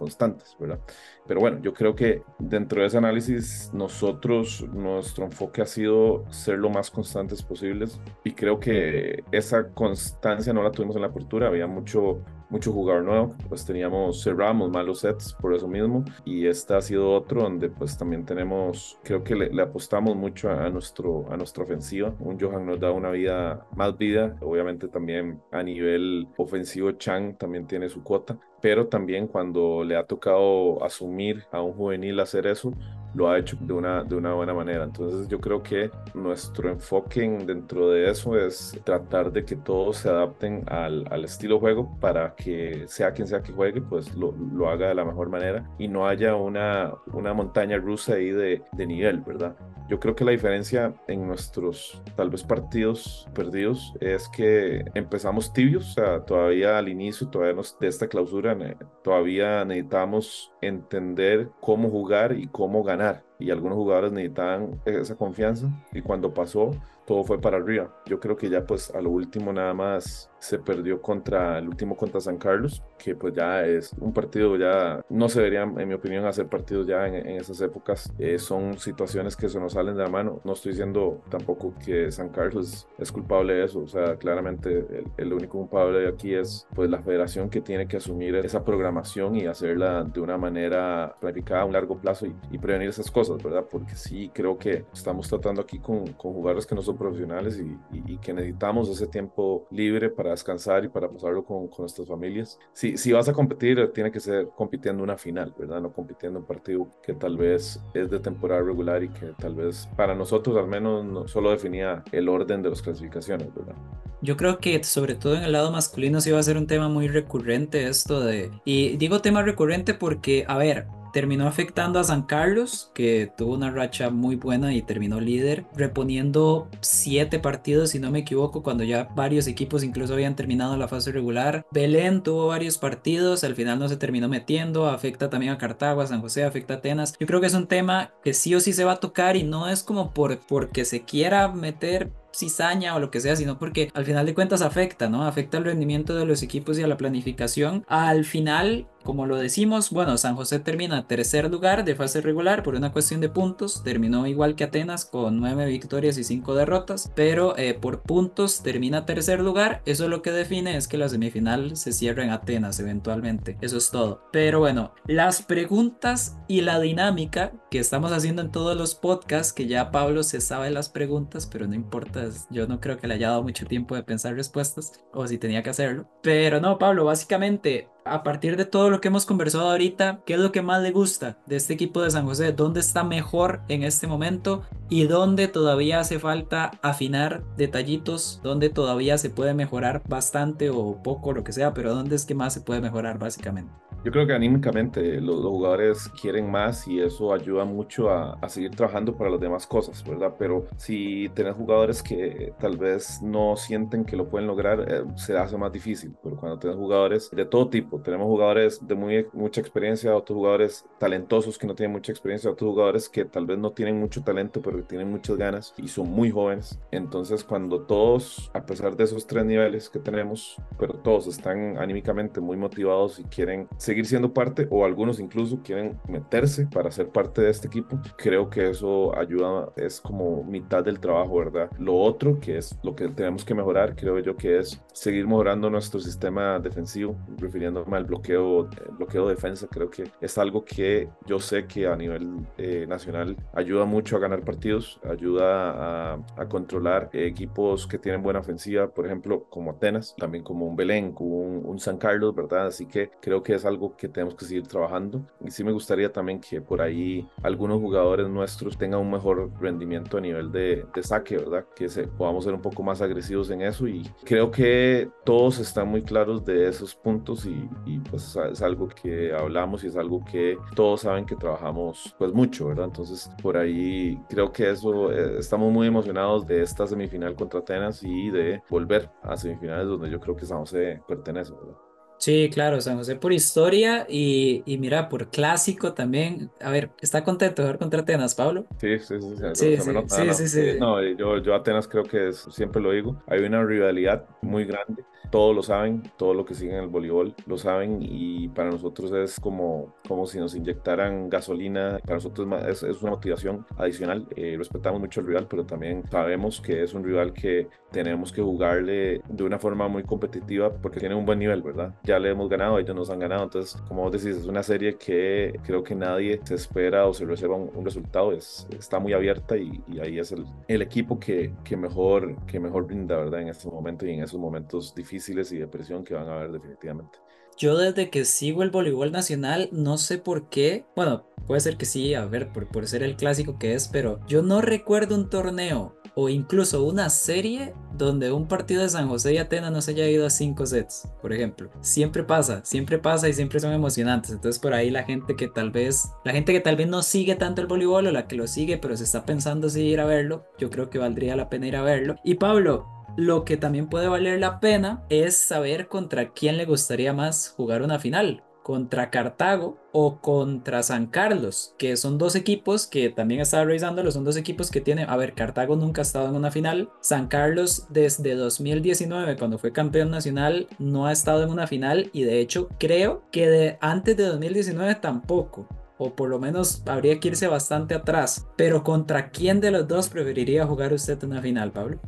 constantes, 0.00 0.56
¿verdad? 0.58 0.80
Pero 1.26 1.40
bueno, 1.40 1.60
yo 1.60 1.74
creo 1.74 1.94
que 1.94 2.22
dentro 2.38 2.80
de 2.80 2.86
ese 2.86 2.96
análisis 2.96 3.70
nosotros, 3.74 4.66
nuestro 4.72 5.26
enfoque 5.26 5.60
ha 5.60 5.66
sido 5.66 6.24
ser 6.30 6.58
lo 6.58 6.70
más 6.70 6.90
constantes 6.90 7.42
posibles 7.42 8.00
y 8.24 8.32
creo 8.32 8.58
que 8.58 9.22
esa 9.30 9.68
constancia 9.74 10.54
no 10.54 10.62
la 10.62 10.72
tuvimos 10.72 10.96
en 10.96 11.02
la 11.02 11.08
apertura, 11.08 11.48
había 11.48 11.66
mucho, 11.66 12.22
mucho 12.50 12.72
jugador 12.72 13.04
nuevo, 13.04 13.34
pues 13.48 13.64
teníamos, 13.64 14.22
cerramos 14.22 14.70
malos 14.70 15.00
sets 15.00 15.32
por 15.40 15.54
eso 15.54 15.68
mismo. 15.68 16.04
Y 16.24 16.46
este 16.46 16.74
ha 16.74 16.80
sido 16.80 17.12
otro 17.12 17.42
donde 17.42 17.70
pues 17.70 17.96
también 17.96 18.24
tenemos, 18.24 18.98
creo 19.02 19.24
que 19.24 19.34
le, 19.34 19.62
apostamos 19.62 20.16
mucho 20.16 20.50
a, 20.50 20.66
a, 20.66 20.70
nuestro, 20.70 21.26
a 21.30 21.36
nuestra 21.36 21.64
ofensiva, 21.64 22.14
un 22.18 22.38
Johan 22.38 22.66
nos 22.66 22.80
da 22.80 22.90
una 22.90 23.10
vida, 23.10 23.66
más 23.74 23.96
vida, 23.96 24.36
obviamente 24.40 24.88
también 24.88 25.40
a 25.52 25.62
nivel 25.62 26.28
ofensivo 26.36 26.92
Chang 26.92 27.36
también 27.36 27.66
tiene 27.66 27.88
su 27.88 28.02
cuota, 28.02 28.38
pero 28.60 28.88
también 28.88 29.26
cuando 29.26 29.84
le 29.84 29.96
ha 29.96 30.04
tocado 30.04 30.82
asumir 30.84 31.44
a 31.50 31.62
un 31.62 31.72
juvenil 31.72 32.20
hacer 32.20 32.46
eso, 32.46 32.72
lo 33.14 33.30
ha 33.30 33.38
hecho 33.38 33.56
de 33.60 33.72
una, 33.72 34.04
de 34.04 34.14
una 34.14 34.34
buena 34.34 34.54
manera. 34.54 34.84
Entonces 34.84 35.28
yo 35.28 35.40
creo 35.40 35.62
que 35.62 35.90
nuestro 36.14 36.70
enfoque 36.70 37.24
en, 37.24 37.46
dentro 37.46 37.90
de 37.90 38.10
eso 38.10 38.36
es 38.36 38.78
tratar 38.84 39.32
de 39.32 39.44
que 39.44 39.56
todos 39.56 39.98
se 39.98 40.08
adapten 40.08 40.64
al, 40.68 41.06
al, 41.10 41.24
estilo 41.24 41.58
juego 41.58 41.96
para 42.00 42.34
que 42.34 42.84
sea 42.86 43.12
quien 43.12 43.26
sea 43.26 43.42
que 43.42 43.52
juegue, 43.52 43.80
pues 43.80 44.14
lo, 44.14 44.32
lo, 44.32 44.68
haga 44.68 44.88
de 44.88 44.94
la 44.94 45.04
mejor 45.04 45.28
manera 45.28 45.68
y 45.78 45.88
no 45.88 46.06
haya 46.06 46.34
una, 46.36 46.94
una 47.12 47.34
montaña 47.34 47.76
rusa 47.78 48.14
ahí 48.14 48.30
de, 48.30 48.62
de 48.72 48.86
nivel, 48.86 49.20
¿verdad? 49.20 49.56
Yo 49.90 49.98
creo 49.98 50.14
que 50.14 50.24
la 50.24 50.30
diferencia 50.30 50.94
en 51.08 51.26
nuestros 51.26 52.00
tal 52.14 52.30
vez 52.30 52.44
partidos 52.44 53.28
perdidos 53.34 53.92
es 54.00 54.28
que 54.28 54.84
empezamos 54.94 55.52
tibios, 55.52 55.90
o 55.90 55.92
sea, 55.94 56.24
todavía 56.24 56.78
al 56.78 56.88
inicio 56.88 57.26
todavía 57.26 57.54
nos, 57.54 57.76
de 57.80 57.88
esta 57.88 58.06
clausura 58.06 58.56
todavía 59.02 59.64
necesitamos 59.64 60.52
entender 60.60 61.50
cómo 61.60 61.90
jugar 61.90 62.38
y 62.38 62.46
cómo 62.46 62.84
ganar 62.84 63.24
y 63.40 63.50
algunos 63.50 63.76
jugadores 63.76 64.12
necesitaban 64.12 64.80
esa 64.84 65.16
confianza 65.16 65.68
y 65.92 66.02
cuando 66.02 66.32
pasó 66.32 66.72
todo 67.10 67.24
fue 67.24 67.40
para 67.40 67.56
arriba. 67.56 67.90
Yo 68.06 68.20
creo 68.20 68.36
que 68.36 68.48
ya 68.48 68.64
pues 68.64 68.94
a 68.94 69.00
lo 69.00 69.10
último 69.10 69.52
nada 69.52 69.74
más 69.74 70.30
se 70.38 70.58
perdió 70.60 71.02
contra 71.02 71.58
el 71.58 71.68
último 71.68 71.96
contra 71.96 72.20
San 72.20 72.38
Carlos, 72.38 72.82
que 72.96 73.16
pues 73.16 73.34
ya 73.34 73.66
es 73.66 73.92
un 74.00 74.12
partido 74.12 74.56
ya 74.56 75.04
no 75.08 75.28
se 75.28 75.40
deberían 75.40 75.78
en 75.80 75.88
mi 75.88 75.94
opinión 75.94 76.24
hacer 76.24 76.46
partidos 76.46 76.86
ya 76.86 77.08
en, 77.08 77.14
en 77.16 77.36
esas 77.36 77.60
épocas. 77.62 78.12
Eh, 78.18 78.38
son 78.38 78.78
situaciones 78.78 79.36
que 79.36 79.48
se 79.48 79.58
nos 79.58 79.72
salen 79.72 79.96
de 79.96 80.04
la 80.04 80.08
mano. 80.08 80.40
No 80.44 80.52
estoy 80.52 80.70
diciendo 80.70 81.20
tampoco 81.28 81.74
que 81.84 82.12
San 82.12 82.28
Carlos 82.28 82.86
es 82.96 83.10
culpable 83.10 83.54
de 83.54 83.64
eso, 83.64 83.80
o 83.80 83.88
sea, 83.88 84.16
claramente 84.16 84.70
el, 84.78 85.04
el 85.16 85.32
único 85.32 85.58
culpable 85.58 86.06
aquí 86.08 86.34
es 86.34 86.66
pues 86.74 86.88
la 86.88 87.02
federación 87.02 87.50
que 87.50 87.60
tiene 87.60 87.88
que 87.88 87.96
asumir 87.96 88.36
esa 88.36 88.64
programación 88.64 89.34
y 89.34 89.46
hacerla 89.46 90.04
de 90.04 90.20
una 90.20 90.38
manera 90.38 91.16
planificada 91.20 91.62
a 91.62 91.64
un 91.64 91.72
largo 91.72 91.98
plazo 91.98 92.26
y, 92.26 92.34
y 92.52 92.58
prevenir 92.58 92.88
esas 92.88 93.10
cosas, 93.10 93.29
¿verdad? 93.38 93.64
Porque 93.70 93.94
sí 93.94 94.30
creo 94.32 94.58
que 94.58 94.84
estamos 94.92 95.28
tratando 95.28 95.62
aquí 95.62 95.78
con, 95.78 96.06
con 96.14 96.32
jugadores 96.32 96.66
que 96.66 96.74
no 96.74 96.82
son 96.82 96.96
profesionales 96.96 97.58
y, 97.58 97.96
y, 97.96 98.14
y, 98.14 98.18
que 98.18 98.32
necesitamos 98.32 98.88
ese 98.88 99.06
tiempo 99.06 99.66
libre 99.70 100.10
para 100.10 100.30
descansar 100.30 100.84
y 100.84 100.88
para 100.88 101.08
pasarlo 101.08 101.44
con, 101.44 101.68
con 101.68 101.80
nuestras 101.80 102.08
familias. 102.08 102.58
Si, 102.72 102.96
si, 102.96 103.12
vas 103.12 103.28
a 103.28 103.32
competir, 103.32 103.90
tiene 103.92 104.10
que 104.10 104.20
ser 104.20 104.48
compitiendo 104.56 105.02
una 105.02 105.16
final, 105.16 105.54
¿verdad? 105.58 105.80
No 105.80 105.92
compitiendo 105.92 106.38
un 106.38 106.46
partido 106.46 106.88
que 107.02 107.14
tal 107.14 107.36
vez 107.36 107.80
es 107.94 108.10
de 108.10 108.20
temporada 108.20 108.62
regular 108.62 109.02
y 109.02 109.08
que 109.08 109.32
tal 109.38 109.54
vez 109.54 109.88
para 109.96 110.14
nosotros 110.14 110.56
al 110.56 110.66
menos 110.66 111.04
no, 111.04 111.28
solo 111.28 111.50
definía 111.50 112.04
el 112.12 112.28
orden 112.28 112.62
de 112.62 112.70
las 112.70 112.82
clasificaciones, 112.82 113.54
¿verdad? 113.54 113.74
Yo 114.22 114.36
creo 114.36 114.58
que 114.58 114.82
sobre 114.84 115.14
todo 115.14 115.34
en 115.34 115.44
el 115.44 115.52
lado 115.52 115.72
masculino 115.72 116.20
sí 116.20 116.30
va 116.30 116.38
a 116.38 116.42
ser 116.42 116.58
un 116.58 116.66
tema 116.66 116.88
muy 116.88 117.08
recurrente 117.08 117.88
esto 117.88 118.20
de... 118.20 118.50
Y 118.64 118.96
digo 118.98 119.20
tema 119.20 119.42
recurrente 119.42 119.94
porque, 119.94 120.44
a 120.46 120.58
ver, 120.58 120.86
terminó 121.12 121.46
afectando 121.46 121.98
a 121.98 122.04
San 122.04 122.22
Carlos, 122.22 122.90
que 122.94 123.30
tuvo 123.36 123.54
una 123.54 123.70
racha 123.70 124.10
muy 124.10 124.36
buena 124.36 124.74
y 124.74 124.82
terminó 124.82 125.20
líder, 125.20 125.64
reponiendo 125.74 126.68
siete 126.80 127.38
partidos, 127.38 127.90
si 127.90 127.98
no 127.98 128.10
me 128.10 128.20
equivoco, 128.20 128.62
cuando 128.62 128.84
ya 128.84 129.08
varios 129.14 129.46
equipos 129.46 129.82
incluso 129.82 130.14
habían 130.14 130.36
terminado 130.36 130.76
la 130.76 130.88
fase 130.88 131.12
regular. 131.12 131.66
Belén 131.70 132.22
tuvo 132.22 132.48
varios 132.48 132.78
partidos, 132.78 133.44
al 133.44 133.54
final 133.54 133.78
no 133.78 133.88
se 133.88 133.96
terminó 133.96 134.28
metiendo, 134.28 134.86
afecta 134.88 135.30
también 135.30 135.52
a 135.52 135.58
Cartago, 135.58 136.06
San 136.06 136.20
José, 136.20 136.44
afecta 136.44 136.74
a 136.74 136.76
Atenas. 136.78 137.14
Yo 137.18 137.26
creo 137.26 137.40
que 137.40 137.46
es 137.46 137.54
un 137.54 137.66
tema 137.66 138.12
que 138.24 138.34
sí 138.34 138.54
o 138.54 138.60
sí 138.60 138.72
se 138.72 138.84
va 138.84 138.92
a 138.92 139.00
tocar 139.00 139.36
y 139.36 139.42
no 139.42 139.68
es 139.68 139.82
como 139.82 140.12
por, 140.12 140.38
porque 140.38 140.84
se 140.84 141.02
quiera 141.02 141.48
meter 141.48 142.10
cizaña 142.34 142.94
o 142.94 143.00
lo 143.00 143.10
que 143.10 143.20
sea, 143.20 143.36
sino 143.36 143.58
porque 143.58 143.90
al 143.94 144.04
final 144.04 144.26
de 144.26 144.34
cuentas 144.34 144.62
afecta, 144.62 145.08
¿no? 145.08 145.24
Afecta 145.24 145.58
el 145.58 145.64
rendimiento 145.64 146.14
de 146.14 146.26
los 146.26 146.42
equipos 146.42 146.78
y 146.78 146.82
a 146.82 146.88
la 146.88 146.96
planificación. 146.96 147.84
Al 147.88 148.24
final, 148.24 148.86
como 149.04 149.26
lo 149.26 149.36
decimos, 149.36 149.90
bueno, 149.90 150.18
San 150.18 150.36
José 150.36 150.58
termina 150.60 151.06
tercer 151.06 151.50
lugar 151.50 151.84
de 151.84 151.94
fase 151.94 152.20
regular 152.20 152.62
por 152.62 152.74
una 152.74 152.92
cuestión 152.92 153.20
de 153.20 153.28
puntos, 153.28 153.82
terminó 153.82 154.26
igual 154.26 154.54
que 154.54 154.64
Atenas 154.64 155.04
con 155.04 155.40
nueve 155.40 155.66
victorias 155.66 156.18
y 156.18 156.24
cinco 156.24 156.54
derrotas, 156.54 157.10
pero 157.14 157.56
eh, 157.56 157.74
por 157.74 158.02
puntos 158.02 158.62
termina 158.62 159.06
tercer 159.06 159.40
lugar, 159.40 159.82
eso 159.86 160.08
lo 160.08 160.22
que 160.22 160.32
define 160.32 160.76
es 160.76 160.86
que 160.86 160.98
la 160.98 161.08
semifinal 161.08 161.76
se 161.76 161.92
cierra 161.92 162.24
en 162.24 162.30
Atenas 162.30 162.78
eventualmente, 162.78 163.56
eso 163.60 163.78
es 163.78 163.90
todo. 163.90 164.22
Pero 164.32 164.60
bueno, 164.60 164.92
las 165.06 165.42
preguntas 165.42 166.36
y 166.46 166.60
la 166.60 166.80
dinámica 166.80 167.52
que 167.70 167.78
estamos 167.78 168.12
haciendo 168.12 168.42
en 168.42 168.50
todos 168.50 168.76
los 168.76 168.94
podcasts, 168.94 169.52
que 169.52 169.66
ya 169.66 169.90
Pablo 169.90 170.22
se 170.22 170.40
sabe 170.40 170.70
las 170.70 170.88
preguntas, 170.88 171.46
pero 171.46 171.66
no 171.66 171.74
importa 171.74 172.19
preguntas. 172.20 172.46
Yo 172.50 172.66
no 172.66 172.80
creo 172.80 172.98
que 172.98 173.06
le 173.06 173.14
haya 173.14 173.30
dado 173.30 173.42
mucho 173.42 173.66
tiempo 173.66 173.94
de 173.94 174.02
pensar 174.02 174.34
respuestas 174.34 174.92
o 175.12 175.26
si 175.26 175.38
tenía 175.38 175.62
que 175.62 175.70
hacerlo. 175.70 176.06
Pero 176.22 176.60
no, 176.60 176.78
Pablo, 176.78 177.04
básicamente, 177.04 177.88
a 178.04 178.22
partir 178.22 178.56
de 178.56 178.64
todo 178.64 178.90
lo 178.90 179.00
que 179.00 179.08
hemos 179.08 179.26
conversado 179.26 179.70
ahorita, 179.70 180.22
¿qué 180.24 180.34
es 180.34 180.40
lo 180.40 180.52
que 180.52 180.62
más 180.62 180.82
le 180.82 180.90
gusta 180.90 181.38
de 181.46 181.56
este 181.56 181.74
equipo 181.74 182.02
de 182.02 182.10
San 182.10 182.26
José? 182.26 182.52
¿Dónde 182.52 182.80
está 182.80 183.04
mejor 183.04 183.62
en 183.68 183.82
este 183.82 184.06
momento 184.06 184.62
y 184.88 185.04
dónde 185.04 185.48
todavía 185.48 186.00
hace 186.00 186.18
falta 186.18 186.72
afinar 186.82 187.44
detallitos? 187.56 188.40
¿Dónde 188.42 188.70
todavía 188.70 189.18
se 189.18 189.30
puede 189.30 189.54
mejorar 189.54 190.02
bastante 190.08 190.70
o 190.70 191.02
poco, 191.02 191.32
lo 191.32 191.44
que 191.44 191.52
sea? 191.52 191.74
Pero 191.74 191.94
¿dónde 191.94 192.16
es 192.16 192.24
que 192.24 192.34
más 192.34 192.54
se 192.54 192.60
puede 192.60 192.80
mejorar 192.80 193.18
básicamente? 193.18 193.72
Yo 194.02 194.10
creo 194.10 194.26
que 194.26 194.32
anímicamente 194.32 195.20
los, 195.20 195.40
jugadores 195.40 196.08
quieren 196.20 196.50
más 196.50 196.88
y 196.88 197.00
eso 197.00 197.34
ayuda 197.34 197.64
mucho 197.66 198.08
a, 198.08 198.32
a, 198.40 198.48
seguir 198.48 198.70
trabajando 198.70 199.14
para 199.14 199.30
las 199.30 199.40
demás 199.40 199.66
cosas, 199.66 200.02
¿verdad? 200.02 200.34
Pero 200.38 200.66
si 200.76 201.28
tenés 201.34 201.54
jugadores 201.54 202.02
que 202.02 202.54
tal 202.58 202.78
vez 202.78 203.20
no 203.20 203.56
sienten 203.56 204.06
que 204.06 204.16
lo 204.16 204.28
pueden 204.28 204.46
lograr, 204.46 204.86
eh, 204.88 205.04
se 205.16 205.36
hace 205.36 205.56
más 205.58 205.70
difícil. 205.70 206.14
Pero 206.22 206.36
cuando 206.36 206.58
tenés 206.58 206.76
jugadores 206.76 207.30
de 207.30 207.44
todo 207.44 207.68
tipo, 207.68 208.00
tenemos 208.00 208.26
jugadores 208.26 208.86
de 208.86 208.94
muy, 208.94 209.26
mucha 209.34 209.60
experiencia, 209.60 210.16
otros 210.16 210.36
jugadores 210.36 210.86
talentosos 210.98 211.58
que 211.58 211.66
no 211.66 211.74
tienen 211.74 211.92
mucha 211.92 212.10
experiencia, 212.10 212.50
otros 212.50 212.70
jugadores 212.70 213.08
que 213.08 213.26
tal 213.26 213.44
vez 213.44 213.58
no 213.58 213.72
tienen 213.72 214.00
mucho 214.00 214.22
talento, 214.22 214.62
pero 214.62 214.78
que 214.78 214.84
tienen 214.84 215.10
muchas 215.10 215.36
ganas 215.36 215.74
y 215.76 215.88
son 215.88 216.10
muy 216.10 216.30
jóvenes. 216.30 216.78
Entonces, 216.90 217.44
cuando 217.44 217.82
todos, 217.82 218.50
a 218.54 218.64
pesar 218.64 218.96
de 218.96 219.04
esos 219.04 219.26
tres 219.26 219.44
niveles 219.44 219.90
que 219.90 219.98
tenemos, 219.98 220.56
pero 220.78 220.94
todos 220.94 221.26
están 221.26 221.76
anímicamente 221.76 222.40
muy 222.40 222.56
motivados 222.56 223.18
y 223.18 223.24
quieren 223.24 223.68
seguir 223.76 223.89
siendo 224.04 224.32
parte 224.32 224.66
o 224.70 224.84
algunos 224.84 225.20
incluso 225.20 225.60
quieren 225.62 225.98
meterse 226.08 226.66
para 226.66 226.90
ser 226.90 227.08
parte 227.08 227.42
de 227.42 227.50
este 227.50 227.66
equipo, 227.66 227.98
creo 228.16 228.48
que 228.48 228.70
eso 228.70 229.16
ayuda, 229.16 229.70
es 229.76 230.00
como 230.00 230.42
mitad 230.44 230.84
del 230.84 231.00
trabajo, 231.00 231.38
¿verdad? 231.38 231.70
Lo 231.78 231.96
otro, 231.96 232.38
que 232.40 232.58
es 232.58 232.78
lo 232.82 232.94
que 232.94 233.08
tenemos 233.08 233.44
que 233.44 233.54
mejorar, 233.54 233.94
creo 233.96 234.18
yo 234.18 234.36
que 234.36 234.58
es 234.58 234.82
seguir 234.92 235.26
mejorando 235.26 235.70
nuestro 235.70 236.00
sistema 236.00 236.58
defensivo, 236.58 237.16
refiriéndome 237.38 237.96
al 237.96 238.04
bloqueo, 238.04 238.64
eh, 238.64 238.68
bloqueo 238.96 239.28
defensa, 239.28 239.66
creo 239.70 239.90
que 239.90 240.04
es 240.20 240.38
algo 240.38 240.64
que 240.64 241.08
yo 241.26 241.38
sé 241.38 241.66
que 241.66 241.86
a 241.86 241.96
nivel 241.96 242.46
eh, 242.58 242.86
nacional 242.88 243.36
ayuda 243.52 243.84
mucho 243.84 244.16
a 244.16 244.20
ganar 244.20 244.42
partidos, 244.44 245.00
ayuda 245.08 246.14
a, 246.14 246.18
a 246.36 246.48
controlar 246.48 247.10
equipos 247.12 247.86
que 247.86 247.98
tienen 247.98 248.22
buena 248.22 248.40
ofensiva, 248.40 248.88
por 248.88 249.06
ejemplo, 249.06 249.44
como 249.48 249.70
Atenas, 249.72 250.14
también 250.16 250.44
como 250.44 250.66
un 250.66 250.76
Belén, 250.76 251.12
como 251.12 251.40
un, 251.40 251.64
un 251.64 251.78
San 251.78 251.98
Carlos, 251.98 252.34
¿verdad? 252.34 252.66
Así 252.66 252.86
que 252.86 253.10
creo 253.20 253.42
que 253.42 253.54
es 253.54 253.64
algo 253.64 253.79
que 253.96 254.08
tenemos 254.08 254.34
que 254.34 254.44
seguir 254.44 254.66
trabajando. 254.66 255.22
Y 255.44 255.50
sí 255.50 255.64
me 255.64 255.72
gustaría 255.72 256.12
también 256.12 256.40
que 256.40 256.60
por 256.60 256.80
ahí 256.80 257.28
algunos 257.42 257.80
jugadores 257.80 258.28
nuestros 258.28 258.76
tengan 258.76 259.00
un 259.00 259.10
mejor 259.10 259.50
rendimiento 259.60 260.18
a 260.18 260.20
nivel 260.20 260.52
de, 260.52 260.84
de 260.94 261.02
saque, 261.02 261.36
¿verdad? 261.38 261.64
Que 261.74 261.88
se, 261.88 262.06
podamos 262.06 262.44
ser 262.44 262.54
un 262.54 262.62
poco 262.62 262.82
más 262.82 263.00
agresivos 263.00 263.50
en 263.50 263.62
eso. 263.62 263.86
Y 263.88 264.02
creo 264.24 264.50
que 264.50 265.08
todos 265.24 265.58
están 265.58 265.88
muy 265.88 266.02
claros 266.02 266.44
de 266.44 266.68
esos 266.68 266.94
puntos 266.94 267.46
y, 267.46 267.68
y 267.86 267.98
pues 267.98 268.36
es 268.36 268.62
algo 268.62 268.88
que 268.88 269.32
hablamos 269.32 269.84
y 269.84 269.88
es 269.88 269.96
algo 269.96 270.24
que 270.24 270.58
todos 270.74 271.02
saben 271.02 271.24
que 271.24 271.36
trabajamos 271.36 272.14
pues 272.18 272.32
mucho, 272.32 272.68
¿verdad? 272.68 272.86
Entonces 272.86 273.30
por 273.42 273.56
ahí 273.56 274.20
creo 274.28 274.52
que 274.52 274.70
eso, 274.70 275.12
eh, 275.12 275.38
estamos 275.38 275.72
muy 275.72 275.86
emocionados 275.86 276.46
de 276.46 276.62
esta 276.62 276.86
semifinal 276.86 277.34
contra 277.34 277.60
Atenas 277.60 278.02
y 278.02 278.30
de 278.30 278.62
volver 278.68 279.10
a 279.22 279.36
semifinales 279.36 279.86
donde 279.86 280.10
yo 280.10 280.20
creo 280.20 280.36
que 280.36 280.46
San 280.46 280.58
José 280.58 281.02
pertenece, 281.06 281.52
¿verdad? 281.52 281.89
Sí, 282.22 282.50
claro, 282.52 282.78
San 282.82 282.98
José 282.98 283.16
por 283.16 283.32
historia 283.32 284.04
y, 284.08 284.62
y 284.70 284.76
mira, 284.76 285.08
por 285.08 285.30
clásico 285.30 285.94
también. 285.94 286.52
A 286.60 286.70
ver, 286.70 286.94
¿está 287.00 287.24
contento 287.24 287.62
de 287.62 287.68
jugar 287.68 287.78
contra 287.78 288.00
Atenas, 288.02 288.34
Pablo? 288.34 288.68
Sí, 288.78 288.98
sí, 288.98 289.20
sí. 289.20 289.36
sí, 289.36 289.54
Sí, 289.54 289.80
sí, 289.80 289.82
sí, 290.08 290.24
no, 290.24 290.34
sí, 290.34 290.48
sí. 290.48 290.60
eh, 290.60 290.74
no, 290.78 291.00
eh, 291.00 291.14
yo, 291.16 291.36
yo 291.38 291.54
Atenas 291.54 291.86
creo 291.86 292.06
que 292.06 292.28
es- 292.30 292.40
siempre 292.50 292.80
lo 292.80 292.92
digo, 292.92 293.18
hay 293.26 293.40
una 293.42 293.62
rivalidad 293.62 294.26
muy 294.40 294.64
grande, 294.64 295.06
todos 295.30 295.54
lo 295.54 295.62
saben, 295.62 296.02
todos 296.16 296.36
los 296.36 296.46
que 296.46 296.54
siguen 296.54 296.76
el 296.76 296.88
voleibol 296.88 297.34
lo 297.46 297.58
saben 297.58 297.98
y 298.00 298.48
para 298.48 298.70
nosotros 298.70 299.12
es 299.12 299.38
como, 299.38 299.94
como 300.06 300.26
si 300.26 300.38
nos 300.38 300.54
inyectaran 300.54 301.28
gasolina, 301.28 301.98
para 302.02 302.16
nosotros 302.16 302.48
es, 302.66 302.82
es, 302.82 303.02
una 303.02 303.12
motivación 303.12 303.66
adicional, 303.76 304.26
eh, 304.36 304.54
respetamos 304.56 305.00
mucho 305.00 305.20
al 305.20 305.26
rival, 305.26 305.46
pero 305.48 305.64
también 305.64 306.02
sabemos 306.10 306.60
que 306.60 306.82
es 306.82 306.94
un 306.94 307.04
rival 307.04 307.32
que 307.32 307.68
tenemos 307.92 308.32
que 308.32 308.42
jugarle 308.42 309.20
de 309.28 309.44
una 309.44 309.58
forma 309.58 309.88
muy 309.88 310.02
competitiva 310.02 310.72
porque 310.72 311.00
tiene 311.00 311.14
un 311.14 311.26
buen 311.26 311.38
nivel, 311.38 311.62
¿verdad? 311.62 311.94
Ya 312.04 312.18
le 312.18 312.30
hemos 312.30 312.48
ganado, 312.48 312.78
ellos 312.78 312.94
nos 312.94 313.10
han 313.10 313.18
ganado, 313.18 313.44
entonces, 313.44 313.80
como 313.88 314.02
vos 314.02 314.12
decís, 314.12 314.36
es 314.36 314.46
una 314.46 314.62
serie 314.62 314.96
que 314.96 315.58
creo 315.64 315.82
que 315.82 315.94
nadie 315.94 316.40
se 316.44 316.54
espera 316.54 317.06
o 317.06 317.14
se 317.14 317.24
reserva 317.24 317.56
un, 317.56 317.84
resultado, 317.84 318.32
es, 318.32 318.66
está 318.70 318.98
muy 318.98 319.12
abierta 319.12 319.56
y, 319.56 319.82
ahí 320.00 320.18
es 320.18 320.32
el, 320.32 320.82
equipo 320.82 321.18
que, 321.18 321.52
que, 321.64 321.76
mejor, 321.76 322.36
que 322.46 322.58
mejor 322.58 322.86
brinda, 322.86 323.16
¿verdad? 323.16 323.42
En 323.42 323.48
estos 323.48 323.72
momentos 323.72 324.08
y 324.08 324.12
en 324.12 324.22
esos 324.22 324.38
momentos 324.40 324.94
difíciles 324.94 325.09
y 325.12 325.56
de 325.58 325.66
presión 325.66 326.04
que 326.04 326.14
van 326.14 326.28
a 326.28 326.36
haber 326.36 326.52
definitivamente. 326.52 327.18
Yo 327.56 327.76
desde 327.76 328.08
que 328.10 328.24
sigo 328.24 328.62
el 328.62 328.70
voleibol 328.70 329.12
nacional, 329.12 329.68
no 329.72 329.98
sé 329.98 330.18
por 330.18 330.48
qué, 330.48 330.86
bueno, 330.96 331.26
puede 331.46 331.60
ser 331.60 331.76
que 331.76 331.84
sí, 331.84 332.14
a 332.14 332.24
ver, 332.24 332.52
por, 332.52 332.68
por 332.68 332.86
ser 332.86 333.02
el 333.02 333.16
clásico 333.16 333.58
que 333.58 333.74
es, 333.74 333.88
pero 333.88 334.20
yo 334.26 334.42
no 334.42 334.62
recuerdo 334.62 335.14
un 335.14 335.28
torneo 335.28 335.94
o 336.14 336.28
incluso 336.28 336.84
una 336.84 337.08
serie 337.08 337.74
donde 337.96 338.32
un 338.32 338.48
partido 338.48 338.82
de 338.82 338.88
San 338.88 339.08
José 339.08 339.34
y 339.34 339.38
Atenas 339.38 339.72
no 339.72 339.80
se 339.80 339.92
haya 339.92 340.08
ido 340.08 340.26
a 340.26 340.30
cinco 340.30 340.66
sets, 340.66 341.08
por 341.20 341.32
ejemplo. 341.32 341.70
Siempre 341.80 342.24
pasa, 342.24 342.64
siempre 342.64 342.98
pasa 342.98 343.28
y 343.28 343.32
siempre 343.32 343.60
son 343.60 343.72
emocionantes. 343.72 344.30
Entonces 344.30 344.60
por 344.60 344.74
ahí 344.74 344.90
la 344.90 345.04
gente 345.04 345.36
que 345.36 345.48
tal 345.48 345.70
vez, 345.70 346.10
la 346.24 346.32
gente 346.32 346.52
que 346.52 346.60
tal 346.60 346.76
vez 346.76 346.88
no 346.88 347.02
sigue 347.02 347.36
tanto 347.36 347.60
el 347.60 347.66
voleibol 347.66 348.06
o 348.06 348.10
la 348.12 348.26
que 348.26 348.36
lo 348.36 348.46
sigue 348.46 348.78
pero 348.78 348.96
se 348.96 349.04
está 349.04 349.24
pensando 349.24 349.68
si 349.68 349.82
ir 349.82 350.00
a 350.00 350.06
verlo, 350.06 350.44
yo 350.58 350.70
creo 350.70 350.90
que 350.90 350.98
valdría 350.98 351.36
la 351.36 351.48
pena 351.48 351.66
ir 351.66 351.76
a 351.76 351.82
verlo. 351.82 352.16
Y 352.24 352.34
Pablo, 352.34 352.86
lo 353.16 353.44
que 353.44 353.56
también 353.56 353.88
puede 353.88 354.08
valer 354.08 354.40
la 354.40 354.60
pena 354.60 355.04
es 355.08 355.36
saber 355.36 355.88
contra 355.88 356.32
quién 356.32 356.56
le 356.56 356.64
gustaría 356.64 357.12
más 357.12 357.54
jugar 357.56 357.82
una 357.82 357.98
final. 357.98 358.42
Contra 358.62 359.10
Cartago 359.10 359.78
o 359.90 360.20
contra 360.20 360.82
San 360.82 361.06
Carlos, 361.06 361.74
que 361.78 361.96
son 361.96 362.18
dos 362.18 362.36
equipos 362.36 362.86
que 362.86 363.08
también 363.08 363.40
estaba 363.40 363.64
revisándolo, 363.64 364.12
son 364.12 364.24
dos 364.24 364.36
equipos 364.36 364.70
que 364.70 364.82
tienen, 364.82 365.08
a 365.08 365.16
ver, 365.16 365.32
Cartago 365.32 365.76
nunca 365.76 366.02
ha 366.02 366.04
estado 366.04 366.28
en 366.28 366.36
una 366.36 366.50
final, 366.50 366.90
San 367.00 367.26
Carlos 367.26 367.86
desde 367.88 368.34
2019, 368.34 369.36
cuando 369.36 369.58
fue 369.58 369.72
campeón 369.72 370.10
nacional, 370.10 370.68
no 370.78 371.06
ha 371.06 371.12
estado 371.12 371.42
en 371.42 371.50
una 371.50 371.66
final 371.66 372.10
y 372.12 372.22
de 372.22 372.38
hecho 372.40 372.68
creo 372.78 373.22
que 373.32 373.78
antes 373.80 374.16
de 374.16 374.24
2019 374.24 374.96
tampoco 374.96 375.66
o 376.00 376.14
por 376.14 376.30
lo 376.30 376.38
menos 376.38 376.82
habría 376.86 377.20
que 377.20 377.28
irse 377.28 377.46
bastante 377.46 377.94
atrás. 377.94 378.46
Pero 378.56 378.82
¿contra 378.82 379.30
quién 379.30 379.60
de 379.60 379.70
los 379.70 379.86
dos 379.86 380.08
preferiría 380.08 380.66
jugar 380.66 380.94
usted 380.94 381.22
una 381.24 381.42
final, 381.42 381.72
Pablo? 381.72 382.00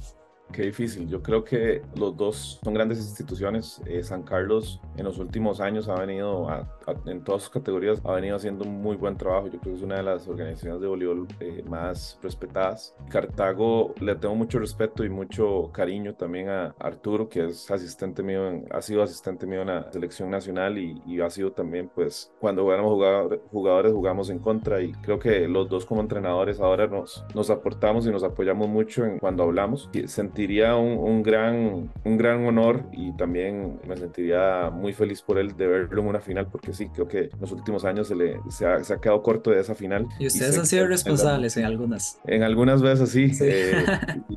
Qué 0.53 0.65
difícil. 0.65 1.09
Yo 1.09 1.23
creo 1.23 1.45
que 1.45 1.83
los 1.97 2.15
dos 2.15 2.61
son 2.63 2.75
grandes 2.75 2.99
instituciones. 2.99 3.81
Eh, 3.87 4.03
San 4.03 4.23
Carlos 4.23 4.81
en 4.97 5.05
los 5.05 5.19
últimos 5.19 5.61
años 5.61 5.89
ha 5.89 5.95
venido, 5.95 6.49
a, 6.49 6.69
a, 6.87 6.95
en 7.11 7.25
todas 7.25 7.43
sus 7.43 7.51
categorías, 7.51 8.03
ha 8.05 8.13
venido 8.13 8.37
haciendo 8.37 8.65
un 8.65 8.83
muy 8.83 8.97
buen 8.97 9.17
trabajo. 9.17 9.47
Yo 9.47 9.59
creo 9.61 9.73
que 9.73 9.79
es 9.79 9.83
una 9.83 9.97
de 9.97 10.03
las 10.03 10.29
organizaciones 10.29 10.81
de 10.83 10.87
voleibol 10.87 11.27
eh, 11.41 11.65
más 11.67 12.19
respetadas. 12.23 12.95
Cartago 13.09 13.95
le 13.99 14.15
tengo 14.17 14.35
mucho 14.35 14.59
respeto 14.59 15.05
y 15.05 15.09
mucho 15.09 15.71
cariño 15.73 16.15
también 16.15 16.51
a 16.51 16.75
Arturo, 16.79 17.29
que 17.31 17.47
es 17.47 17.71
asistente 17.71 18.23
mío, 18.23 18.47
en, 18.49 18.67
ha 18.71 18.83
sido 18.83 19.03
asistente 19.03 19.47
mío 19.47 19.63
en 19.63 19.69
la 19.69 19.91
selección 19.91 20.29
nacional 20.31 20.77
y, 20.77 21.01
y 21.07 21.21
ha 21.23 21.31
sido 21.31 21.53
también, 21.53 21.91
pues, 21.95 22.31
cuando 22.41 22.71
éramos 22.73 22.93
jugadores, 22.93 23.41
jugadores 23.51 23.93
jugamos 23.93 24.29
en 24.29 24.39
contra 24.39 24.83
y 24.83 24.93
creo 24.93 25.19
que 25.19 25.49
los 25.49 25.69
dos 25.71 25.87
como 25.87 26.03
entrenadores 26.03 26.61
ahora 26.61 26.87
nos, 26.87 27.25
nos 27.35 27.49
aportamos 27.49 28.07
y 28.07 28.11
nos 28.11 28.23
apoyamos 28.23 28.69
mucho 28.69 29.07
en 29.07 29.19
cuando 29.19 29.45
hablamos. 29.45 29.89
Sentí 30.07 30.42
sentiría 30.43 30.75
un, 30.75 30.99
un, 30.99 31.23
gran, 31.23 31.89
un 32.03 32.17
gran 32.17 32.45
honor 32.45 32.83
y 32.91 33.13
también 33.13 33.79
me 33.87 33.97
sentiría 33.97 34.71
muy 34.71 34.93
feliz 34.93 35.23
por 35.23 35.39
él 35.39 35.57
de 35.57 35.69
verlo 35.69 36.03
en 36.03 36.09
una 36.09 36.21
final, 36.21 36.49
porque 36.51 36.73
sí, 36.73 36.89
creo 36.89 37.07
que 37.07 37.19
en 37.33 37.41
los 37.41 37.53
últimos 37.53 37.85
años 37.85 38.09
se, 38.09 38.17
le, 38.17 38.41
se, 38.51 38.67
ha, 38.67 38.83
se 38.83 38.93
ha 38.93 39.01
quedado 39.01 39.23
corto 39.23 39.51
de 39.51 39.61
esa 39.61 39.77
final. 39.77 40.09
Y 40.19 40.27
ustedes 40.27 40.57
y 40.57 40.59
han 40.59 40.67
sido 40.67 40.89
responsables 40.89 41.57
en, 41.57 41.63
en, 41.63 41.67
algunas. 41.67 42.19
En 42.27 42.43
algunas 42.43 42.83
veces 42.83 43.11
sí, 43.11 43.33
sí. 43.33 43.45
Eh, 43.47 43.85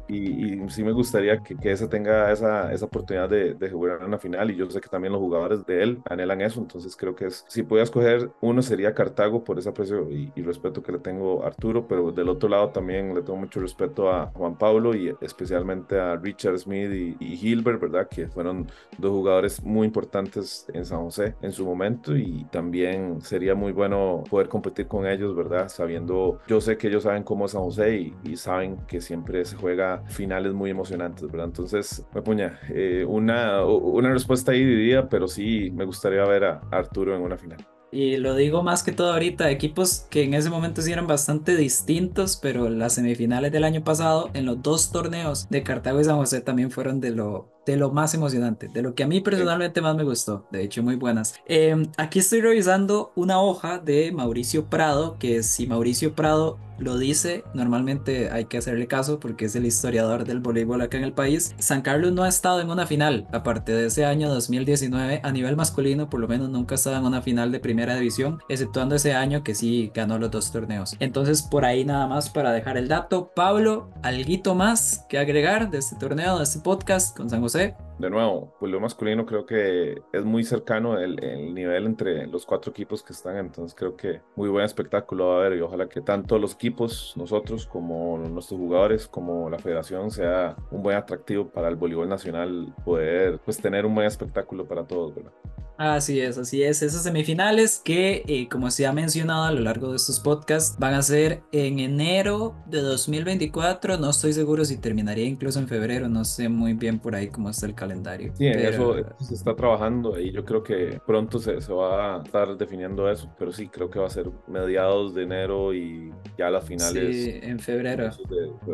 y, 0.07 0.63
y, 0.63 0.69
sí 0.69 0.83
me 0.83 0.91
gustaría 0.91 1.39
que, 1.39 1.55
que 1.55 1.71
ese 1.71 1.87
tenga 1.87 2.31
esa, 2.31 2.71
esa 2.71 2.85
oportunidad 2.85 3.27
de, 3.27 3.55
de, 3.55 3.69
jugar 3.71 3.97
en 4.01 4.07
una 4.07 4.19
final 4.19 4.51
y 4.51 4.55
yo 4.55 4.69
sé 4.69 4.79
que 4.79 4.89
también 4.89 5.11
los 5.11 5.21
jugadores 5.21 5.65
de 5.65 5.81
él 5.81 6.01
anhelan 6.07 6.41
eso, 6.41 6.59
entonces 6.59 6.95
creo 6.95 7.15
que 7.15 7.25
es, 7.25 7.43
si 7.47 7.63
pudiera 7.63 7.83
escoger 7.83 8.29
uno 8.41 8.61
sería 8.61 8.93
Cartago 8.93 9.43
por 9.43 9.57
ese 9.57 9.69
aprecio 9.69 10.07
y, 10.11 10.31
y 10.35 10.43
respeto 10.43 10.83
que 10.83 10.91
le 10.91 10.99
tengo 10.99 11.43
a 11.43 11.47
Arturo, 11.47 11.87
pero 11.87 12.11
del 12.11 12.29
otro 12.29 12.47
lado 12.47 12.69
también 12.69 13.15
le 13.15 13.21
tengo 13.21 13.37
mucho 13.37 13.59
respeto 13.59 14.11
a 14.11 14.27
Juan 14.35 14.55
Pablo 14.55 14.95
y 14.95 15.11
especialmente 15.21 15.94
a 15.99 16.15
Richard 16.15 16.57
Smith 16.59 17.17
y, 17.19 17.33
Hilbert, 17.35 17.81
¿verdad? 17.81 18.07
Que 18.07 18.27
fueron 18.27 18.67
dos 18.97 19.11
jugadores 19.11 19.63
muy 19.63 19.87
importantes 19.87 20.65
en 20.73 20.85
San 20.85 20.99
José 20.99 21.35
en 21.41 21.51
su 21.51 21.65
momento 21.65 22.15
y 22.15 22.45
también 22.51 23.21
sería 23.21 23.55
muy 23.55 23.71
bueno 23.71 24.23
poder 24.29 24.47
competir 24.47 24.87
con 24.87 25.05
ellos, 25.05 25.35
¿verdad? 25.35 25.67
Sabiendo, 25.69 26.39
yo 26.47 26.61
sé 26.61 26.77
que 26.77 26.87
ellos 26.87 27.03
saben 27.03 27.23
cómo 27.23 27.45
es 27.45 27.51
San 27.51 27.61
José 27.61 27.97
y, 27.97 28.15
y 28.23 28.37
saben 28.37 28.77
que 28.87 29.01
siempre 29.01 29.43
se 29.45 29.55
juega 29.55 30.03
finales 30.07 30.53
muy 30.53 30.69
emocionantes, 30.69 31.29
¿verdad? 31.29 31.47
Entonces, 31.47 32.05
me 32.13 32.21
puña, 32.21 32.59
eh, 32.69 33.05
una, 33.07 33.65
una 33.65 34.11
respuesta 34.11 34.51
ahí 34.51 34.63
dividida, 34.63 35.07
pero 35.09 35.27
sí 35.27 35.71
me 35.71 35.85
gustaría 35.85 36.23
ver 36.25 36.45
a 36.45 36.61
Arturo 36.71 37.15
en 37.15 37.21
una 37.21 37.37
final. 37.37 37.74
Y 37.91 38.17
lo 38.17 38.35
digo 38.35 38.61
más 38.61 38.83
que 38.83 38.91
todo 38.91 39.13
ahorita, 39.13 39.49
equipos 39.49 40.05
que 40.09 40.23
en 40.23 40.33
ese 40.33 40.49
momento 40.49 40.81
sí 40.81 40.91
eran 40.91 41.07
bastante 41.07 41.55
distintos, 41.55 42.37
pero 42.41 42.69
las 42.69 42.93
semifinales 42.93 43.51
del 43.51 43.63
año 43.63 43.83
pasado 43.83 44.31
en 44.33 44.45
los 44.45 44.61
dos 44.61 44.91
torneos 44.91 45.47
de 45.49 45.63
Cartago 45.63 46.01
y 46.01 46.03
San 46.03 46.17
José 46.17 46.41
también 46.41 46.71
fueron 46.71 46.99
de 46.99 47.11
lo, 47.11 47.54
de 47.65 47.77
lo 47.77 47.91
más 47.91 48.13
emocionante, 48.13 48.67
de 48.67 48.81
lo 48.81 48.95
que 48.95 49.03
a 49.03 49.07
mí 49.07 49.21
personalmente 49.21 49.81
más 49.81 49.95
me 49.95 50.03
gustó, 50.03 50.45
de 50.51 50.63
hecho 50.63 50.83
muy 50.83 50.95
buenas. 50.95 51.35
Em, 51.45 51.87
aquí 51.97 52.19
estoy 52.19 52.41
revisando 52.41 53.11
una 53.15 53.41
hoja 53.41 53.79
de 53.79 54.11
Mauricio 54.11 54.65
Prado, 54.65 55.17
que 55.19 55.43
si 55.43 55.67
Mauricio 55.67 56.13
Prado 56.13 56.59
lo 56.77 56.97
dice, 56.97 57.43
normalmente 57.53 58.29
hay 58.31 58.45
que 58.45 58.57
hacerle 58.57 58.87
caso 58.87 59.19
porque 59.19 59.45
es 59.45 59.55
el 59.55 59.65
historiador 59.65 60.25
del 60.25 60.39
voleibol 60.39 60.81
acá 60.81 60.97
en 60.97 61.03
el 61.03 61.13
país. 61.13 61.55
San 61.57 61.81
Carlos 61.81 62.11
no 62.11 62.23
ha 62.23 62.27
estado 62.27 62.59
en 62.61 62.69
una 62.69 62.85
final, 62.85 63.27
aparte 63.31 63.71
de 63.71 63.87
ese 63.87 64.05
año 64.05 64.29
2019, 64.29 65.21
a 65.23 65.31
nivel 65.31 65.55
masculino 65.55 66.09
por 66.09 66.19
lo 66.19 66.27
menos 66.27 66.49
nunca 66.49 66.75
ha 66.75 66.77
estado 66.77 66.97
en 66.97 67.05
una 67.05 67.21
final 67.21 67.51
de 67.51 67.59
primera 67.59 67.95
división, 67.95 68.39
exceptuando 68.49 68.95
ese 68.95 69.13
año 69.13 69.43
que 69.43 69.55
sí 69.55 69.91
ganó 69.93 70.19
los 70.19 70.31
dos 70.31 70.51
torneos. 70.51 70.95
Entonces 70.99 71.41
por 71.41 71.65
ahí 71.65 71.85
nada 71.85 72.07
más 72.07 72.29
para 72.29 72.51
dejar 72.51 72.77
el 72.77 72.87
dato. 72.87 73.31
Pablo, 73.35 73.89
¿alguito 74.01 74.55
más 74.55 75.05
que 75.09 75.17
agregar 75.17 75.71
de 75.71 75.77
este 75.77 75.95
torneo, 75.95 76.37
de 76.37 76.43
este 76.43 76.59
podcast 76.59 77.15
con 77.15 77.29
San 77.29 77.41
José? 77.41 77.54
De 77.55 78.09
nuevo, 78.09 78.53
pues 78.59 78.71
lo 78.71 78.79
masculino 78.79 79.25
creo 79.25 79.45
que 79.45 80.01
es 80.11 80.25
muy 80.25 80.43
cercano 80.43 80.99
el, 80.99 81.23
el, 81.23 81.53
nivel 81.53 81.85
entre 81.85 82.27
los 82.27 82.45
cuatro 82.45 82.71
equipos 82.71 83.01
que 83.01 83.13
están, 83.13 83.37
entonces 83.37 83.73
creo 83.73 83.95
que 83.95 84.21
muy 84.35 84.49
buen 84.49 84.65
espectáculo 84.65 85.27
va 85.27 85.35
a 85.35 85.37
haber 85.45 85.57
y 85.57 85.61
ojalá 85.61 85.87
que 85.87 86.01
tanto 86.01 86.37
los 86.37 86.53
equipos, 86.53 87.13
nosotros 87.15 87.65
como 87.65 88.17
nuestros 88.17 88.59
jugadores, 88.59 89.07
como 89.07 89.49
la 89.49 89.59
federación 89.59 90.11
sea 90.11 90.55
un 90.71 90.83
buen 90.83 90.97
atractivo 90.97 91.47
para 91.47 91.69
el 91.69 91.75
voleibol 91.75 92.09
nacional, 92.09 92.73
poder 92.83 93.39
pues 93.45 93.57
tener 93.61 93.85
un 93.85 93.95
buen 93.95 94.07
espectáculo 94.07 94.65
para 94.65 94.83
todos, 94.83 95.15
¿verdad? 95.15 95.31
Así 95.77 96.19
es, 96.21 96.37
así 96.37 96.63
es. 96.63 96.81
Esas 96.81 97.03
semifinales 97.03 97.81
que, 97.83 98.23
eh, 98.27 98.47
como 98.49 98.71
se 98.71 98.85
ha 98.85 98.93
mencionado 98.93 99.43
a 99.43 99.51
lo 99.51 99.61
largo 99.61 99.89
de 99.89 99.97
estos 99.97 100.19
podcasts, 100.19 100.77
van 100.79 100.93
a 100.93 101.01
ser 101.01 101.43
en 101.51 101.79
enero 101.79 102.55
de 102.67 102.81
2024. 102.81 103.97
No 103.97 104.09
estoy 104.09 104.33
seguro 104.33 104.63
si 104.63 104.77
terminaría 104.77 105.25
incluso 105.25 105.59
en 105.59 105.67
febrero. 105.67 106.07
No 106.07 106.23
sé 106.23 106.47
muy 106.49 106.73
bien 106.73 106.99
por 106.99 107.15
ahí 107.15 107.27
cómo 107.27 107.49
está 107.49 107.65
el 107.65 107.75
calendario. 107.75 108.33
Sí, 108.37 108.47
eso, 108.47 108.95
se 109.19 109.33
está 109.33 109.55
trabajando 109.55 110.19
y 110.19 110.31
yo 110.31 110.45
creo 110.45 110.63
que 110.63 110.99
pronto 111.05 111.39
se, 111.39 111.59
se, 111.61 111.73
va 111.73 112.15
a 112.15 112.23
estar 112.23 112.57
definiendo 112.57 113.09
eso. 113.09 113.29
Pero 113.37 113.51
sí, 113.51 113.67
creo 113.67 113.89
que 113.89 113.99
va 113.99 114.07
a 114.07 114.11
ser 114.11 114.29
mediados 114.47 115.13
de 115.13 115.23
enero 115.23 115.73
y 115.73 116.11
ya 116.37 116.49
las 116.49 116.65
finales. 116.65 117.15
Sí, 117.15 117.39
en 117.41 117.59
febrero. 117.59 118.09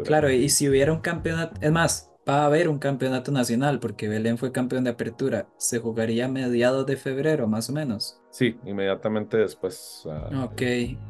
Claro, 0.05 0.29
y 0.29 0.49
si 0.49 0.69
hubiera 0.69 0.93
un 0.93 0.99
campeonato, 0.99 1.59
es 1.61 1.71
más, 1.71 2.10
va 2.27 2.43
a 2.43 2.45
haber 2.45 2.69
un 2.69 2.79
campeonato 2.79 3.31
nacional 3.31 3.79
porque 3.79 4.07
Belén 4.07 4.37
fue 4.37 4.51
campeón 4.51 4.83
de 4.83 4.91
apertura. 4.91 5.49
Se 5.57 5.79
jugaría 5.79 6.25
a 6.25 6.29
mediados 6.29 6.85
de 6.85 6.97
febrero, 6.97 7.47
más 7.47 7.69
o 7.69 7.73
menos. 7.73 8.20
Sí, 8.31 8.57
inmediatamente 8.65 9.35
después. 9.35 10.03
Uh, 10.05 10.43
ok, 10.43 10.61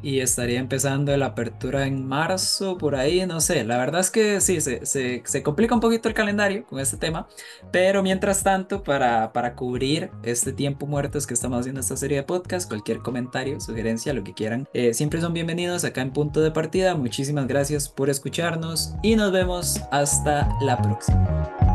y 0.02 0.18
estaría 0.18 0.58
empezando 0.58 1.16
la 1.16 1.26
apertura 1.26 1.86
en 1.86 2.04
marzo, 2.04 2.76
por 2.76 2.96
ahí, 2.96 3.24
no 3.26 3.40
sé. 3.40 3.62
La 3.62 3.78
verdad 3.78 4.00
es 4.00 4.10
que 4.10 4.40
sí, 4.40 4.60
se, 4.60 4.84
se, 4.84 5.22
se, 5.24 5.42
complica 5.44 5.72
un 5.72 5.80
poquito 5.80 6.08
el 6.08 6.14
calendario 6.14 6.66
con 6.66 6.80
este 6.80 6.96
tema, 6.96 7.28
pero 7.70 8.02
mientras 8.02 8.42
tanto, 8.42 8.82
para, 8.82 9.32
para 9.32 9.54
cubrir 9.54 10.10
este 10.24 10.52
tiempo 10.52 10.86
muertos 10.86 11.28
que 11.28 11.34
estamos 11.34 11.60
haciendo 11.60 11.80
esta 11.80 11.96
serie 11.96 12.18
de 12.18 12.22
podcast, 12.24 12.68
cualquier 12.68 12.98
comentario, 12.98 13.60
sugerencia, 13.60 14.12
lo 14.12 14.24
que 14.24 14.34
quieran, 14.34 14.68
eh, 14.74 14.92
siempre 14.92 15.20
son 15.20 15.32
bienvenidos 15.32 15.84
acá 15.84 16.02
en 16.02 16.12
Punto 16.12 16.40
de 16.40 16.50
Partida. 16.50 16.96
Muchísimas 16.96 17.46
gracias 17.46 17.88
por 17.88 18.10
escucharnos 18.10 18.96
y 19.00 19.14
nos 19.14 19.30
vemos 19.30 19.80
hasta 19.92 20.48
la 20.60 20.76
próxima. 20.82 21.71